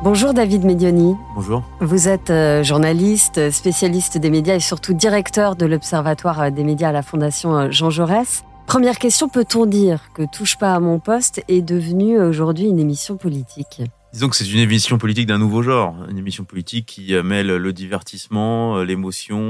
Bonjour 0.05 0.35
David 0.35 0.63
Medioni. 0.63 1.15
Bonjour. 1.33 1.63
Vous 1.79 2.07
êtes 2.07 2.29
euh, 2.29 2.61
journaliste, 2.63 3.49
spécialiste 3.49 4.19
des 4.19 4.29
médias 4.29 4.53
et 4.53 4.59
surtout 4.59 4.93
directeur 4.93 5.55
de 5.55 5.65
l'Observatoire 5.65 6.41
euh, 6.41 6.49
des 6.51 6.63
médias 6.63 6.89
à 6.89 6.91
la 6.91 7.01
Fondation 7.01 7.57
euh, 7.57 7.71
Jean 7.71 7.89
Jaurès. 7.89 8.43
Première 8.67 8.99
question, 8.99 9.29
peut-on 9.29 9.65
dire 9.65 10.11
que 10.13 10.21
Touche 10.31 10.57
pas 10.57 10.75
à 10.75 10.79
mon 10.79 10.99
poste 10.99 11.43
est 11.47 11.63
devenue 11.63 12.21
aujourd'hui 12.21 12.65
une 12.65 12.77
émission 12.77 13.17
politique? 13.17 13.81
Disons 14.13 14.29
que 14.29 14.35
c'est 14.35 14.47
une 14.47 14.59
émission 14.59 14.99
politique 14.99 15.25
d'un 15.25 15.39
nouveau 15.39 15.63
genre, 15.63 15.95
une 16.07 16.19
émission 16.19 16.43
politique 16.43 16.85
qui 16.85 17.15
mêle 17.23 17.47
le 17.47 17.73
divertissement, 17.73 18.83
l'émotion, 18.83 19.41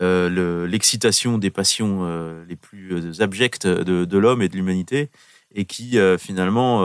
euh, 0.00 0.30
le- 0.30 0.64
l'excitation 0.64 1.36
des 1.36 1.50
passions 1.50 1.98
euh, 2.04 2.42
les 2.48 2.56
plus 2.56 3.20
abjectes 3.20 3.66
de, 3.66 4.06
de 4.06 4.18
l'homme 4.18 4.40
et 4.40 4.48
de 4.48 4.56
l'humanité, 4.56 5.10
et 5.54 5.66
qui 5.66 5.98
euh, 5.98 6.16
finalement, 6.16 6.80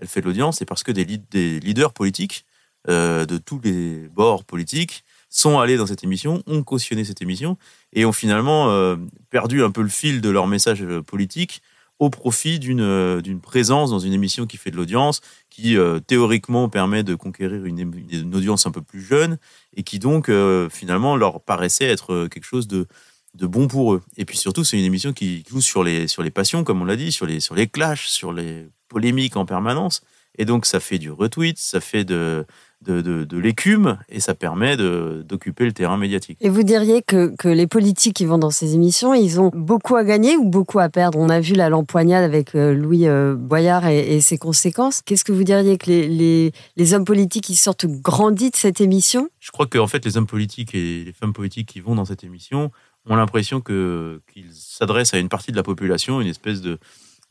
elle 0.00 0.08
fait 0.08 0.20
de 0.20 0.26
l'audience, 0.26 0.62
et 0.62 0.64
parce 0.64 0.82
que 0.82 0.92
des, 0.92 1.04
lead- 1.04 1.28
des 1.30 1.60
leaders 1.60 1.92
politiques 1.92 2.44
euh, 2.88 3.26
de 3.26 3.36
tous 3.36 3.60
les 3.62 4.08
bords 4.14 4.44
politiques 4.44 5.04
sont 5.28 5.58
allés 5.58 5.76
dans 5.76 5.86
cette 5.86 6.02
émission, 6.02 6.42
ont 6.46 6.62
cautionné 6.62 7.04
cette 7.04 7.22
émission, 7.22 7.56
et 7.92 8.04
ont 8.04 8.12
finalement 8.12 8.70
euh, 8.70 8.96
perdu 9.28 9.62
un 9.62 9.70
peu 9.70 9.82
le 9.82 9.88
fil 9.88 10.20
de 10.20 10.30
leur 10.30 10.46
message 10.46 10.82
euh, 10.82 11.02
politique 11.02 11.62
au 11.98 12.08
profit 12.08 12.58
d'une 12.58 13.40
présence 13.42 13.90
dans 13.90 13.98
une 13.98 14.14
émission 14.14 14.46
qui 14.46 14.56
fait 14.56 14.70
de 14.70 14.76
l'audience, 14.76 15.20
qui 15.50 15.76
théoriquement 16.06 16.70
permet 16.70 17.02
de 17.02 17.14
conquérir 17.14 17.66
une, 17.66 18.34
audience 18.34 18.64
un 18.64 18.70
peu 18.70 18.80
plus 18.80 19.02
jeune 19.02 19.36
et 19.76 19.82
qui 19.82 19.98
donc 19.98 20.30
finalement 20.70 21.14
leur 21.18 21.42
paraissait 21.42 21.84
être 21.84 22.26
quelque 22.28 22.46
chose 22.46 22.68
de, 22.68 22.86
de 23.34 23.46
bon 23.46 23.68
pour 23.68 23.94
eux. 23.94 24.02
Et 24.16 24.24
puis 24.24 24.36
surtout, 24.36 24.64
c'est 24.64 24.78
une 24.78 24.84
émission 24.84 25.12
qui 25.12 25.44
joue 25.48 25.60
sur 25.60 25.84
les, 25.84 26.08
sur 26.08 26.22
les 26.22 26.30
passions, 26.30 26.64
comme 26.64 26.82
on 26.82 26.84
l'a 26.84 26.96
dit, 26.96 27.12
sur 27.12 27.26
les, 27.26 27.40
sur 27.40 27.54
les 27.54 27.66
clashs, 27.66 28.08
sur 28.08 28.32
les 28.32 28.66
polémiques 28.88 29.36
en 29.36 29.46
permanence. 29.46 30.02
Et 30.38 30.44
donc 30.44 30.66
ça 30.66 30.80
fait 30.80 30.98
du 30.98 31.10
retweet, 31.10 31.58
ça 31.58 31.80
fait 31.80 32.04
de, 32.04 32.46
de, 32.82 33.02
de, 33.02 33.24
de 33.24 33.38
l'écume 33.38 33.98
et 34.08 34.20
ça 34.20 34.34
permet 34.34 34.76
de- 34.76 35.24
d'occuper 35.26 35.64
le 35.64 35.72
terrain 35.72 35.96
médiatique. 35.96 36.38
Et 36.40 36.48
vous 36.48 36.62
diriez 36.62 37.02
que, 37.02 37.34
que 37.36 37.48
les 37.48 37.66
politiques 37.66 38.14
qui 38.14 38.24
vont 38.24 38.38
dans 38.38 38.50
ces 38.50 38.74
émissions, 38.74 39.12
ils 39.12 39.40
ont 39.40 39.50
beaucoup 39.52 39.96
à 39.96 40.04
gagner 40.04 40.36
ou 40.36 40.44
beaucoup 40.44 40.78
à 40.78 40.88
perdre? 40.88 41.18
On 41.18 41.28
a 41.28 41.40
vu 41.40 41.54
la 41.54 41.68
lampoignade 41.68 42.24
avec 42.24 42.54
euh, 42.54 42.72
Louis 42.72 43.06
euh, 43.06 43.34
Boyard 43.34 43.86
et, 43.86 44.16
et 44.16 44.20
ses 44.20 44.38
conséquences. 44.38 45.02
Qu'est-ce 45.02 45.24
que 45.24 45.32
vous 45.32 45.44
diriez 45.44 45.76
que 45.78 45.86
les, 45.90 46.08
les, 46.08 46.52
les 46.76 46.94
hommes 46.94 47.04
politiques 47.04 47.44
qui 47.44 47.56
sortent 47.56 47.86
grandis 47.86 48.50
de 48.50 48.56
cette 48.56 48.80
émission? 48.80 49.28
Je 49.40 49.50
crois 49.50 49.66
que 49.66 49.78
en 49.78 49.88
fait, 49.88 50.04
les 50.04 50.16
hommes 50.16 50.28
politiques 50.28 50.74
et 50.74 51.04
les 51.04 51.12
femmes 51.12 51.32
politiques 51.32 51.68
qui 51.68 51.80
vont 51.80 51.96
dans 51.96 52.04
cette 52.04 52.24
émission 52.24 52.70
ont 53.10 53.16
l'impression 53.16 53.60
que 53.60 54.20
qu'ils 54.32 54.52
s'adressent 54.52 55.14
à 55.14 55.18
une 55.18 55.28
partie 55.28 55.50
de 55.50 55.56
la 55.56 55.62
population, 55.62 56.20
une 56.20 56.28
espèce 56.28 56.60
de, 56.60 56.78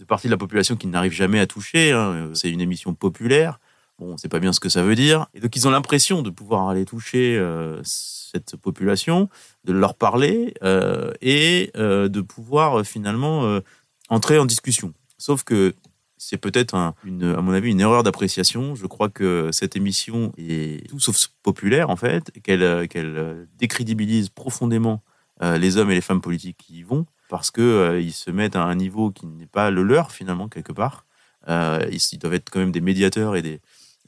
partie 0.07 0.27
de 0.27 0.31
la 0.31 0.37
population 0.37 0.75
qu'ils 0.75 0.89
n'arrivent 0.89 1.13
jamais 1.13 1.39
à 1.39 1.47
toucher. 1.47 1.91
hein. 1.91 2.29
C'est 2.33 2.49
une 2.49 2.61
émission 2.61 2.93
populaire. 2.93 3.59
Bon, 3.97 4.09
on 4.09 4.13
ne 4.13 4.17
sait 4.17 4.29
pas 4.29 4.39
bien 4.39 4.53
ce 4.53 4.59
que 4.59 4.69
ça 4.69 4.83
veut 4.83 4.95
dire. 4.95 5.27
Et 5.33 5.39
donc, 5.41 5.55
ils 5.55 5.67
ont 5.67 5.71
l'impression 5.71 6.21
de 6.21 6.29
pouvoir 6.29 6.69
aller 6.69 6.85
toucher 6.85 7.37
euh, 7.37 7.81
cette 7.83 8.55
population, 8.55 9.29
de 9.65 9.73
leur 9.73 9.95
parler 9.95 10.53
euh, 10.63 11.11
et 11.21 11.71
euh, 11.75 12.07
de 12.07 12.21
pouvoir 12.21 12.85
finalement 12.85 13.59
entrer 14.09 14.39
en 14.39 14.45
discussion. 14.45 14.93
Sauf 15.17 15.43
que 15.43 15.73
c'est 16.19 16.37
peut-être, 16.37 16.75
à 16.75 16.93
mon 17.05 17.53
avis, 17.53 17.71
une 17.71 17.79
erreur 17.79 18.03
d'appréciation. 18.03 18.75
Je 18.75 18.85
crois 18.85 19.09
que 19.09 19.49
cette 19.51 19.75
émission 19.77 20.33
est 20.37 20.87
tout 20.89 20.99
sauf 20.99 21.27
populaire, 21.41 21.89
en 21.89 21.95
fait, 21.95 22.29
qu'elle 22.43 22.61
euh, 22.61 23.45
décrédibilise 23.57 24.29
profondément 24.29 25.01
les 25.41 25.77
hommes 25.77 25.91
et 25.91 25.95
les 25.95 26.01
femmes 26.01 26.21
politiques 26.21 26.57
qui 26.57 26.79
y 26.79 26.83
vont, 26.83 27.05
parce 27.29 27.51
que 27.51 27.61
euh, 27.61 28.01
ils 28.01 28.11
se 28.11 28.31
mettent 28.31 28.55
à 28.55 28.63
un 28.63 28.75
niveau 28.75 29.11
qui 29.11 29.25
n'est 29.25 29.45
pas 29.45 29.71
le 29.71 29.83
leur, 29.83 30.11
finalement, 30.11 30.49
quelque 30.49 30.73
part. 30.73 31.05
Euh, 31.47 31.87
ils, 31.91 32.17
doivent 32.17 32.33
être 32.33 32.49
quand 32.49 32.59
même 32.59 32.71
des 32.71 32.81
médiateurs 32.81 33.35
et 33.35 33.41
des, 33.41 33.61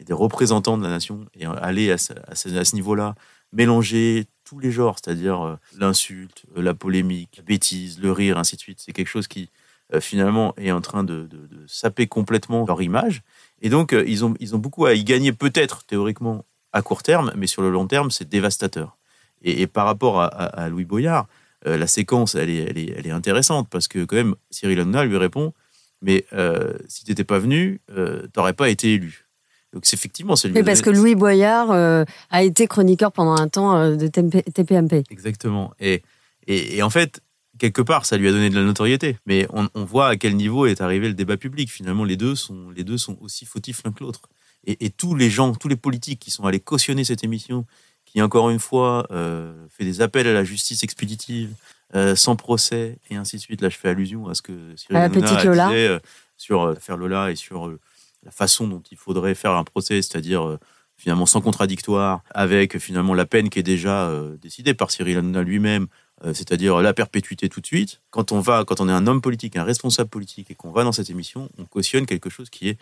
représentants 0.09 0.77
de 0.77 0.83
la 0.83 0.89
nation, 0.89 1.25
et 1.35 1.45
euh, 1.45 1.53
aller 1.61 1.91
à 1.91 1.97
ce, 1.97 2.75
niveau-là, 2.75 3.15
mélanger 3.53 4.25
tous 4.43 4.59
les 4.59 4.71
genres, 4.71 4.97
c'est-à-dire 5.01 5.41
euh, 5.41 5.55
l'insulte, 5.77 6.43
euh, 6.57 6.61
la 6.61 6.73
polémique, 6.73 7.35
la 7.37 7.43
bêtise, 7.43 7.99
le 8.01 8.11
rire, 8.11 8.37
ainsi 8.37 8.55
de 8.55 8.61
suite. 8.61 8.79
C'est 8.81 8.91
quelque 8.91 9.07
chose 9.07 9.27
qui, 9.27 9.49
euh, 9.93 9.99
finalement, 9.99 10.53
est 10.57 10.71
en 10.71 10.81
train 10.81 11.03
de, 11.03 11.27
saper 11.67 12.07
complètement 12.07 12.65
leur 12.65 12.81
image. 12.81 13.23
Et 13.61 13.69
donc, 13.69 13.93
euh, 13.93 14.03
ils, 14.07 14.23
ont, 14.23 14.33
ils 14.39 14.55
ont 14.55 14.59
beaucoup 14.59 14.85
à 14.85 14.93
y 14.93 15.03
gagner, 15.03 15.33
peut-être, 15.33 15.83
théoriquement, 15.83 16.45
à 16.73 16.81
court 16.81 17.03
terme, 17.03 17.31
mais 17.35 17.47
sur 17.47 17.61
le 17.61 17.69
long 17.69 17.87
terme, 17.87 18.11
c'est 18.11 18.27
dévastateur. 18.27 18.97
Et, 19.41 19.61
et 19.61 19.67
par 19.67 19.85
rapport 19.85 20.21
à, 20.21 20.25
à- 20.27 20.63
à 20.63 20.69
Louis 20.69 20.85
Boyard, 20.85 21.27
euh, 21.67 21.77
la 21.77 21.87
séquence, 21.87 22.35
elle 22.35 22.49
est, 22.49 22.63
elle, 22.69 22.77
est, 22.77 22.93
elle 22.97 23.07
est 23.07 23.11
intéressante, 23.11 23.67
parce 23.69 23.87
que, 23.87 24.03
quand 24.05 24.15
même, 24.15 24.35
Cyril 24.49 24.79
Hanouna 24.79 25.05
lui 25.05 25.17
répond 25.17 25.53
Mais 26.01 26.25
euh, 26.33 26.73
si 26.87 27.03
tu 27.05 27.11
n'étais 27.11 27.23
pas 27.23 27.37
venu, 27.39 27.79
euh, 27.95 28.23
tu 28.23 28.29
n'aurais 28.37 28.53
pas 28.53 28.69
été 28.69 28.93
élu. 28.93 29.27
Donc, 29.73 29.85
c'est 29.85 29.95
effectivement, 29.95 30.35
c'est 30.35 30.47
lui 30.49 30.55
Oui, 30.57 30.63
parce 30.63 30.81
que 30.81 30.89
Louis 30.89 31.15
Boyard 31.15 31.71
euh, 31.71 32.03
a 32.29 32.43
été 32.43 32.67
chroniqueur 32.67 33.11
pendant 33.11 33.35
un 33.37 33.47
temps 33.47 33.95
de 33.95 34.07
TPMP. 34.07 35.03
Exactement. 35.11 35.71
Et, 35.79 36.01
et, 36.47 36.77
et 36.77 36.83
en 36.83 36.89
fait, 36.89 37.21
quelque 37.57 37.81
part, 37.81 38.05
ça 38.05 38.17
lui 38.17 38.27
a 38.27 38.31
donné 38.31 38.49
de 38.49 38.55
la 38.55 38.63
notoriété. 38.63 39.17
Mais 39.27 39.47
on, 39.53 39.69
on 39.75 39.85
voit 39.85 40.07
à 40.09 40.15
quel 40.17 40.35
niveau 40.35 40.65
est 40.65 40.81
arrivé 40.81 41.07
le 41.07 41.13
débat 41.13 41.37
public. 41.37 41.71
Finalement, 41.71 42.03
les 42.03 42.17
deux 42.17 42.35
sont, 42.35 42.69
les 42.75 42.83
deux 42.83 42.97
sont 42.97 43.17
aussi 43.21 43.45
fautifs 43.45 43.81
l'un 43.85 43.91
que 43.93 44.03
l'autre. 44.03 44.23
Et, 44.65 44.85
et 44.85 44.89
tous 44.89 45.15
les 45.15 45.29
gens, 45.29 45.53
tous 45.55 45.67
les 45.69 45.77
politiques 45.77 46.19
qui 46.19 46.31
sont 46.31 46.43
allés 46.45 46.59
cautionner 46.59 47.03
cette 47.05 47.23
émission, 47.23 47.65
qui 48.11 48.21
encore 48.21 48.49
une 48.49 48.59
fois 48.59 49.07
euh, 49.11 49.53
fait 49.69 49.85
des 49.85 50.01
appels 50.01 50.27
à 50.27 50.33
la 50.33 50.43
justice 50.43 50.83
expéditive, 50.83 51.53
euh, 51.95 52.15
sans 52.15 52.35
procès, 52.35 52.97
et 53.09 53.15
ainsi 53.15 53.37
de 53.37 53.41
suite. 53.41 53.61
Là, 53.61 53.69
je 53.69 53.77
fais 53.77 53.87
allusion 53.87 54.27
à 54.27 54.33
ce 54.33 54.41
que 54.41 54.51
Cyril 54.75 54.97
Hanouna 54.97 55.35
disait 55.35 55.87
euh, 55.87 55.99
sur 56.37 56.61
euh, 56.61 56.73
l'affaire 56.73 56.97
Lola 56.97 57.31
et 57.31 57.37
sur 57.37 57.67
euh, 57.67 57.79
la 58.23 58.31
façon 58.31 58.67
dont 58.67 58.83
il 58.91 58.97
faudrait 58.97 59.33
faire 59.33 59.51
un 59.51 59.63
procès, 59.63 60.01
c'est-à-dire 60.01 60.57
finalement 60.97 61.25
sans 61.25 61.41
contradictoire, 61.41 62.21
avec 62.31 62.77
finalement 62.77 63.13
la 63.13 63.25
peine 63.25 63.49
qui 63.49 63.59
est 63.59 63.63
déjà 63.63 64.13
décidée 64.39 64.75
par 64.75 64.91
Cyril 64.91 65.17
Hanouna 65.17 65.41
lui-même, 65.41 65.87
c'est-à-dire 66.25 66.81
la 66.81 66.93
perpétuité 66.93 67.49
tout 67.49 67.61
de 67.61 67.65
suite. 67.65 67.99
Quand 68.11 68.31
on 68.31 68.39
va, 68.39 68.63
quand 68.63 68.79
on 68.79 68.87
est 68.87 68.91
un 68.91 69.07
homme 69.07 69.21
politique, 69.21 69.55
un 69.55 69.63
responsable 69.63 70.11
politique, 70.11 70.51
et 70.51 70.55
qu'on 70.55 70.69
va 70.69 70.83
dans 70.83 70.91
cette 70.91 71.09
émission, 71.09 71.49
on 71.57 71.65
cautionne 71.65 72.05
quelque 72.05 72.29
chose 72.29 72.51
qui 72.51 72.69
est 72.69 72.77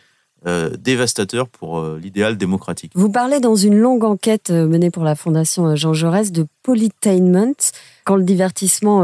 euh, 0.46 0.70
dévastateur 0.78 1.50
pour 1.50 1.80
euh, 1.80 2.00
l'idéal 2.02 2.38
démocratique. 2.38 2.94
Vous 2.96 3.12
parlez 3.12 3.42
dans 3.42 3.56
une 3.56 3.78
longue 3.78 4.06
enquête 4.06 4.52
euh, 4.52 4.68
menée 4.68 4.90
pour 4.90 5.04
la 5.04 5.16
Fondation 5.16 5.76
Jean 5.76 5.94
Jaurès 5.94 6.32
de 6.32 6.48
politainment. 6.64 7.74
Quand 8.06 8.16
le 8.16 8.24
divertissement 8.24 9.04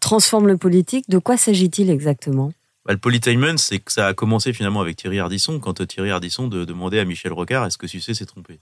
transforme 0.00 0.46
le 0.46 0.56
politique, 0.56 1.10
de 1.10 1.18
quoi 1.18 1.36
s'agit-il 1.36 1.90
exactement? 1.90 2.52
Bah, 2.86 2.92
le 2.92 2.98
politainment, 2.98 3.58
c'est 3.58 3.80
que 3.80 3.92
ça 3.92 4.06
a 4.06 4.14
commencé 4.14 4.52
finalement 4.52 4.80
avec 4.80 4.96
Thierry 4.96 5.18
Ardisson, 5.18 5.58
quand 5.58 5.84
Thierry 5.86 6.10
Ardisson 6.10 6.46
de, 6.46 6.64
demandait 6.64 7.00
à 7.00 7.04
Michel 7.04 7.32
Rocard 7.32 7.66
est-ce 7.66 7.76
que 7.76 7.86
Sucé 7.86 8.14
s'est 8.14 8.24
trompé? 8.24 8.60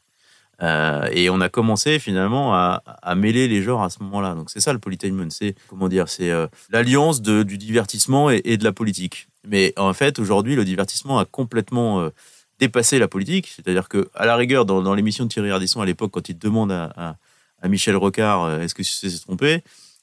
Et 0.60 1.30
on 1.30 1.40
a 1.40 1.48
commencé 1.48 1.98
finalement 1.98 2.54
à, 2.54 3.14
mêler 3.16 3.48
les 3.48 3.62
genres 3.62 3.82
à 3.82 3.90
ce 3.90 4.02
moment-là. 4.02 4.34
Donc 4.34 4.50
c'est 4.50 4.60
ça 4.60 4.72
le 4.72 4.78
politainment, 4.78 5.30
c'est 5.30 5.54
comment 5.68 5.88
dire, 5.88 6.08
c'est 6.08 6.30
l'alliance 6.70 7.22
du 7.22 7.58
divertissement 7.58 8.30
et, 8.30 8.56
de 8.56 8.64
la 8.64 8.72
politique. 8.72 9.28
Mais 9.46 9.72
en 9.76 9.92
fait, 9.92 10.18
aujourd'hui, 10.18 10.56
le 10.56 10.64
divertissement 10.64 11.18
a 11.18 11.24
complètement 11.24 12.00
euh, 12.00 12.10
dépassé 12.58 12.98
la 12.98 13.08
politique. 13.08 13.48
C'est-à-dire 13.54 13.88
que, 13.88 14.08
à 14.14 14.26
la 14.26 14.36
rigueur, 14.36 14.64
dans, 14.64 14.94
l'émission 14.94 15.24
de 15.24 15.28
Thierry 15.28 15.50
Ardisson 15.50 15.80
à 15.80 15.86
l'époque, 15.86 16.10
quand 16.12 16.28
il 16.28 16.38
demande 16.38 16.72
à, 16.72 17.16
Michel 17.64 17.96
Rocard 17.96 18.44
euh, 18.44 18.60
est-ce 18.60 18.74
que 18.74 18.82
c'est 18.82 19.08
trompé, 19.20 19.62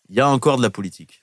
il 0.10 0.16
y 0.16 0.20
a 0.20 0.28
encore 0.28 0.58
de 0.58 0.64
la 0.64 0.70
politique. 0.70 1.21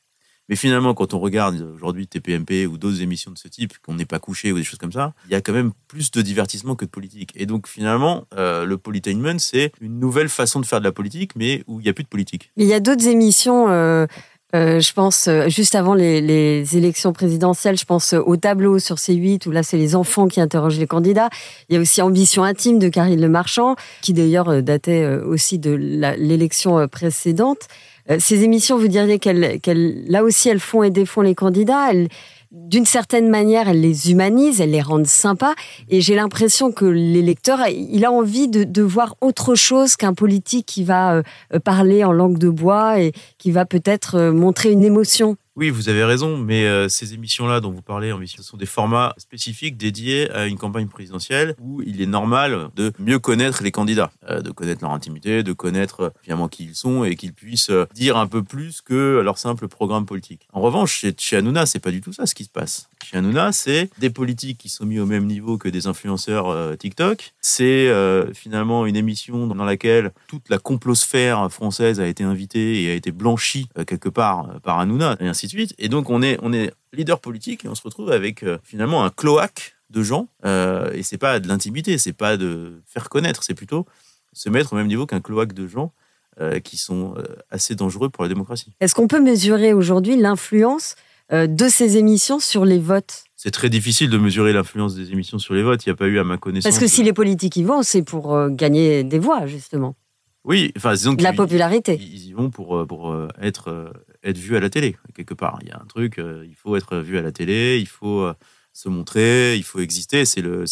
Mais 0.48 0.56
finalement, 0.56 0.94
quand 0.94 1.14
on 1.14 1.20
regarde 1.20 1.60
aujourd'hui 1.74 2.06
TPMP 2.06 2.66
ou 2.66 2.78
d'autres 2.78 3.02
émissions 3.02 3.30
de 3.30 3.38
ce 3.38 3.48
type, 3.48 3.74
qu'on 3.78 3.94
n'est 3.94 4.06
pas 4.06 4.18
couché 4.18 4.52
ou 4.52 4.56
des 4.56 4.64
choses 4.64 4.78
comme 4.78 4.92
ça, 4.92 5.12
il 5.26 5.32
y 5.32 5.34
a 5.34 5.40
quand 5.40 5.52
même 5.52 5.72
plus 5.88 6.10
de 6.10 6.22
divertissement 6.22 6.74
que 6.74 6.84
de 6.84 6.90
politique. 6.90 7.32
Et 7.34 7.46
donc 7.46 7.68
finalement, 7.68 8.24
euh, 8.34 8.64
le 8.64 8.78
politainment, 8.78 9.38
c'est 9.38 9.72
une 9.80 9.98
nouvelle 9.98 10.28
façon 10.28 10.60
de 10.60 10.66
faire 10.66 10.80
de 10.80 10.84
la 10.84 10.92
politique, 10.92 11.32
mais 11.36 11.62
où 11.66 11.80
il 11.80 11.84
n'y 11.84 11.90
a 11.90 11.92
plus 11.92 12.04
de 12.04 12.08
politique. 12.08 12.50
Il 12.56 12.66
y 12.66 12.74
a 12.74 12.80
d'autres 12.80 13.06
émissions 13.06 13.68
euh, 14.54 14.80
je 14.80 14.94
pense 14.94 15.28
euh, 15.28 15.48
juste 15.48 15.74
avant 15.74 15.92
les, 15.92 16.76
élections 16.76 17.12
présidentielles, 17.12 17.76
je 17.76 17.84
pense 17.84 18.14
au 18.14 18.36
tableau 18.36 18.78
sur 18.78 18.96
C8 18.96 19.46
où 19.46 19.50
là 19.50 19.62
c'est 19.62 19.76
les 19.76 19.94
enfants 19.94 20.26
qui 20.26 20.40
interrogent 20.40 20.78
les 20.78 20.86
candidats. 20.86 21.28
Il 21.68 21.74
y 21.74 21.76
a 21.76 21.80
aussi 21.80 22.00
Ambition 22.00 22.44
intime 22.44 22.78
de 22.78 22.88
Karine 22.88 23.20
Le 23.20 23.28
Marchand 23.28 23.76
qui 24.00 24.14
d'ailleurs 24.14 24.48
euh, 24.48 24.60
datait 24.62 25.06
aussi 25.06 25.58
de 25.58 25.72
l'élection 25.72 26.88
précédente. 26.88 27.68
Ces 28.18 28.42
émissions, 28.42 28.78
vous 28.78 28.88
diriez 28.88 29.18
qu'elles, 29.18 30.04
là 30.08 30.24
aussi, 30.24 30.48
elles 30.48 30.60
font 30.60 30.82
et 30.82 30.90
défont 30.90 31.20
les 31.20 31.34
candidats. 31.34 31.90
Elles, 31.90 32.08
d'une 32.50 32.86
certaine 32.86 33.28
manière, 33.28 33.68
elles 33.68 33.80
les 33.80 34.10
humanisent, 34.10 34.60
elles 34.60 34.70
les 34.70 34.80
rendent 34.80 35.06
sympas. 35.06 35.54
Et 35.88 36.00
j'ai 36.00 36.14
l'impression 36.14 36.72
que 36.72 36.86
l'électeur, 36.86 37.60
il 37.68 38.04
a 38.04 38.12
envie 38.12 38.48
de, 38.48 38.82
voir 38.82 39.16
autre 39.20 39.54
chose 39.54 39.96
qu'un 39.96 40.14
politique 40.14 40.64
qui 40.66 40.84
va 40.84 41.16
euh, 41.16 41.22
parler 41.62 42.04
en 42.04 42.12
langue 42.12 42.38
de 42.38 42.48
bois 42.48 43.00
et 43.00 43.12
qui 43.36 43.50
va 43.50 43.66
peut-être 43.66 44.14
euh, 44.14 44.32
montrer 44.32 44.72
une 44.72 44.84
émotion. 44.84 45.36
Oui, 45.58 45.70
vous 45.70 45.88
avez 45.88 46.04
raison, 46.04 46.36
mais 46.36 46.66
euh, 46.66 46.88
ces 46.88 47.14
émissions-là 47.14 47.58
dont 47.58 47.72
vous 47.72 47.82
parlez, 47.82 48.14
ce 48.28 48.44
sont 48.44 48.56
des 48.56 48.64
formats 48.64 49.12
spécifiques 49.18 49.76
dédiés 49.76 50.30
à 50.30 50.46
une 50.46 50.56
campagne 50.56 50.86
présidentielle 50.86 51.56
où 51.60 51.82
il 51.82 52.00
est 52.00 52.06
normal 52.06 52.68
de 52.76 52.92
mieux 53.00 53.18
connaître 53.18 53.64
les 53.64 53.72
candidats, 53.72 54.12
euh, 54.30 54.40
de 54.40 54.52
connaître 54.52 54.82
leur 54.82 54.92
intimité, 54.92 55.42
de 55.42 55.52
connaître 55.52 56.00
euh, 56.00 56.10
finalement 56.22 56.46
qui 56.46 56.62
ils 56.62 56.76
sont 56.76 57.02
et 57.02 57.16
qu'ils 57.16 57.32
puissent 57.32 57.72
dire 57.92 58.16
un 58.16 58.28
peu 58.28 58.44
plus 58.44 58.82
que 58.82 59.18
leur 59.18 59.36
simple 59.36 59.66
programme 59.66 60.06
politique. 60.06 60.46
En 60.52 60.60
revanche, 60.60 60.92
chez, 60.92 61.12
chez 61.18 61.38
Hanouna, 61.38 61.66
c'est 61.66 61.80
pas 61.80 61.90
du 61.90 62.02
tout 62.02 62.12
ça 62.12 62.26
ce 62.26 62.36
qui 62.36 62.44
se 62.44 62.50
passe. 62.50 62.88
Chez 63.04 63.16
Hanouna, 63.16 63.50
c'est 63.50 63.90
des 63.98 64.10
politiques 64.10 64.58
qui 64.58 64.68
sont 64.68 64.86
mis 64.86 65.00
au 65.00 65.06
même 65.06 65.26
niveau 65.26 65.58
que 65.58 65.68
des 65.68 65.88
influenceurs 65.88 66.76
TikTok. 66.78 67.32
C'est 67.40 67.92
finalement 68.34 68.86
une 68.86 68.96
émission 68.96 69.46
dans 69.46 69.64
laquelle 69.64 70.12
toute 70.28 70.48
la 70.50 70.58
complosphère 70.58 71.50
française 71.50 72.00
a 72.00 72.06
été 72.06 72.22
invitée 72.22 72.82
et 72.82 72.90
a 72.90 72.94
été 72.94 73.12
blanchie 73.12 73.68
quelque 73.86 74.08
part 74.08 74.60
par 74.62 74.78
Hanouna, 74.78 75.16
et 75.20 75.26
ainsi 75.26 75.47
suite. 75.48 75.74
Et 75.78 75.88
donc, 75.88 76.10
on 76.10 76.22
est, 76.22 76.38
on 76.42 76.52
est 76.52 76.72
leader 76.92 77.20
politique 77.20 77.64
et 77.64 77.68
on 77.68 77.74
se 77.74 77.82
retrouve 77.82 78.10
avec 78.10 78.42
euh, 78.42 78.58
finalement 78.62 79.04
un 79.04 79.10
cloaque 79.10 79.76
de 79.90 80.02
gens. 80.02 80.28
Euh, 80.44 80.92
et 80.92 81.02
c'est 81.02 81.18
pas 81.18 81.40
de 81.40 81.48
l'intimité, 81.48 81.98
c'est 81.98 82.12
pas 82.12 82.36
de 82.36 82.82
faire 82.86 83.08
connaître, 83.08 83.42
c'est 83.42 83.54
plutôt 83.54 83.86
se 84.32 84.48
mettre 84.48 84.72
au 84.72 84.76
même 84.76 84.86
niveau 84.86 85.06
qu'un 85.06 85.20
cloaque 85.20 85.52
de 85.52 85.66
gens 85.66 85.92
euh, 86.40 86.60
qui 86.60 86.76
sont 86.76 87.14
assez 87.50 87.74
dangereux 87.74 88.08
pour 88.08 88.22
la 88.22 88.28
démocratie. 88.28 88.72
Est-ce 88.80 88.94
qu'on 88.94 89.08
peut 89.08 89.20
mesurer 89.20 89.72
aujourd'hui 89.72 90.16
l'influence 90.16 90.94
de 91.30 91.68
ces 91.68 91.98
émissions 91.98 92.38
sur 92.38 92.64
les 92.64 92.78
votes? 92.78 93.24
C'est 93.36 93.50
très 93.50 93.68
difficile 93.68 94.08
de 94.08 94.16
mesurer 94.16 94.52
l'influence 94.52 94.94
des 94.94 95.12
émissions 95.12 95.38
sur 95.38 95.54
les 95.54 95.62
votes. 95.62 95.84
Il 95.84 95.90
n'y 95.90 95.92
a 95.92 95.96
pas 95.96 96.06
eu, 96.06 96.18
à 96.18 96.24
ma 96.24 96.38
connaissance. 96.38 96.70
Parce 96.70 96.80
que 96.80 96.88
si 96.88 97.02
les 97.02 97.12
politiques 97.12 97.56
y 97.56 97.64
vont, 97.64 97.82
c'est 97.82 98.02
pour 98.02 98.48
gagner 98.48 99.04
des 99.04 99.18
voix, 99.18 99.46
justement. 99.46 99.94
Oui, 100.44 100.72
enfin, 100.76 100.94
disons 100.94 101.16
La 101.18 101.34
popularité. 101.34 101.98
Ils 102.00 102.28
y 102.28 102.32
vont 102.32 102.48
pour, 102.48 102.86
pour 102.86 103.14
être 103.42 103.92
être 104.22 104.38
vu 104.38 104.56
à 104.56 104.60
la 104.60 104.70
télé, 104.70 104.96
quelque 105.14 105.34
part. 105.34 105.58
Il 105.62 105.68
y 105.68 105.70
a 105.70 105.80
un 105.80 105.86
truc, 105.86 106.18
euh, 106.18 106.44
il 106.48 106.54
faut 106.54 106.76
être 106.76 106.96
vu 106.96 107.18
à 107.18 107.22
la 107.22 107.32
télé, 107.32 107.78
il 107.78 107.86
faut 107.86 108.22
euh, 108.22 108.34
se 108.72 108.88
montrer, 108.88 109.56
il 109.56 109.62
faut 109.62 109.80
exister. 109.80 110.24
C'est 110.24 110.40
le, 110.40 110.64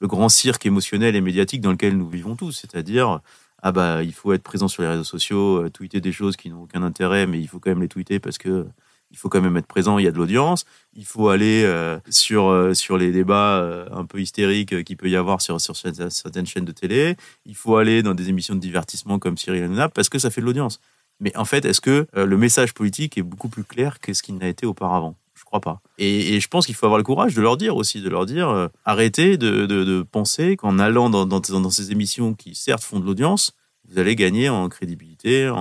le, 0.00 0.06
grand 0.06 0.28
cirque 0.28 0.66
émotionnel 0.66 1.16
et 1.16 1.20
médiatique 1.20 1.60
dans 1.60 1.72
lequel 1.72 1.96
nous 1.96 2.08
vivons 2.08 2.36
tous. 2.36 2.52
C'est-à-dire, 2.52 3.20
ah 3.62 3.72
bah, 3.72 4.02
il 4.02 4.12
faut 4.12 4.32
être 4.32 4.42
présent 4.42 4.68
sur 4.68 4.82
les 4.82 4.88
réseaux 4.88 5.04
sociaux, 5.04 5.64
euh, 5.64 5.70
tweeter 5.70 6.00
des 6.00 6.12
choses 6.12 6.36
qui 6.36 6.50
n'ont 6.50 6.62
aucun 6.62 6.82
intérêt, 6.82 7.26
mais 7.26 7.40
il 7.40 7.48
faut 7.48 7.58
quand 7.58 7.70
même 7.70 7.82
les 7.82 7.88
tweeter 7.88 8.20
parce 8.20 8.38
que 8.38 8.66
il 9.12 9.16
faut 9.16 9.28
quand 9.28 9.40
même 9.40 9.56
être 9.56 9.68
présent, 9.68 9.98
il 9.98 10.04
y 10.04 10.08
a 10.08 10.10
de 10.10 10.16
l'audience. 10.16 10.64
Il 10.92 11.06
faut 11.06 11.28
aller 11.28 11.64
sur, 12.10 12.72
sur 12.74 12.98
les 12.98 13.12
débats 13.12 13.86
un 13.92 14.04
peu 14.04 14.20
hystériques 14.20 14.82
qu'il 14.82 14.96
peut 14.96 15.08
y 15.08 15.14
avoir 15.14 15.40
sur, 15.40 15.60
sur 15.60 15.76
certaines 15.76 16.46
chaînes 16.46 16.64
de 16.64 16.72
télé. 16.72 17.16
Il 17.44 17.54
faut 17.54 17.76
aller 17.76 18.02
dans 18.02 18.14
des 18.14 18.30
émissions 18.30 18.56
de 18.56 18.60
divertissement 18.60 19.20
comme 19.20 19.38
Cyril 19.38 19.62
Hanouna 19.62 19.88
parce 19.88 20.08
que 20.08 20.18
ça 20.18 20.28
fait 20.30 20.40
de 20.40 20.46
l'audience. 20.46 20.80
Mais 21.20 21.36
en 21.36 21.44
fait, 21.44 21.64
est-ce 21.64 21.80
que 21.80 22.06
euh, 22.16 22.26
le 22.26 22.36
message 22.36 22.74
politique 22.74 23.16
est 23.16 23.22
beaucoup 23.22 23.48
plus 23.48 23.64
clair 23.64 24.00
que 24.00 24.12
ce 24.12 24.22
qu'il 24.22 24.36
n'a 24.36 24.48
été 24.48 24.66
auparavant? 24.66 25.16
Je 25.34 25.44
crois 25.44 25.60
pas. 25.60 25.80
Et, 25.98 26.40
je 26.40 26.48
pense 26.48 26.66
qu'il 26.66 26.74
faut 26.74 26.86
avoir 26.86 26.98
le 26.98 27.04
courage 27.04 27.34
de 27.34 27.42
leur 27.42 27.56
dire 27.56 27.76
aussi, 27.76 28.00
de 28.00 28.08
leur 28.08 28.26
dire 28.26 28.48
euh, 28.48 28.68
arrêtez 28.84 29.36
de, 29.36 30.02
penser 30.10 30.56
qu'en 30.56 30.78
allant 30.78 31.08
dans, 31.10 31.70
ces 31.70 31.92
émissions 31.92 32.34
qui 32.34 32.54
certes 32.54 32.82
font 32.82 33.00
de 33.00 33.06
l'audience, 33.06 33.52
vous 33.88 33.98
allez 33.98 34.16
gagner 34.16 34.48
en 34.48 34.68
crédibilité 34.68 35.52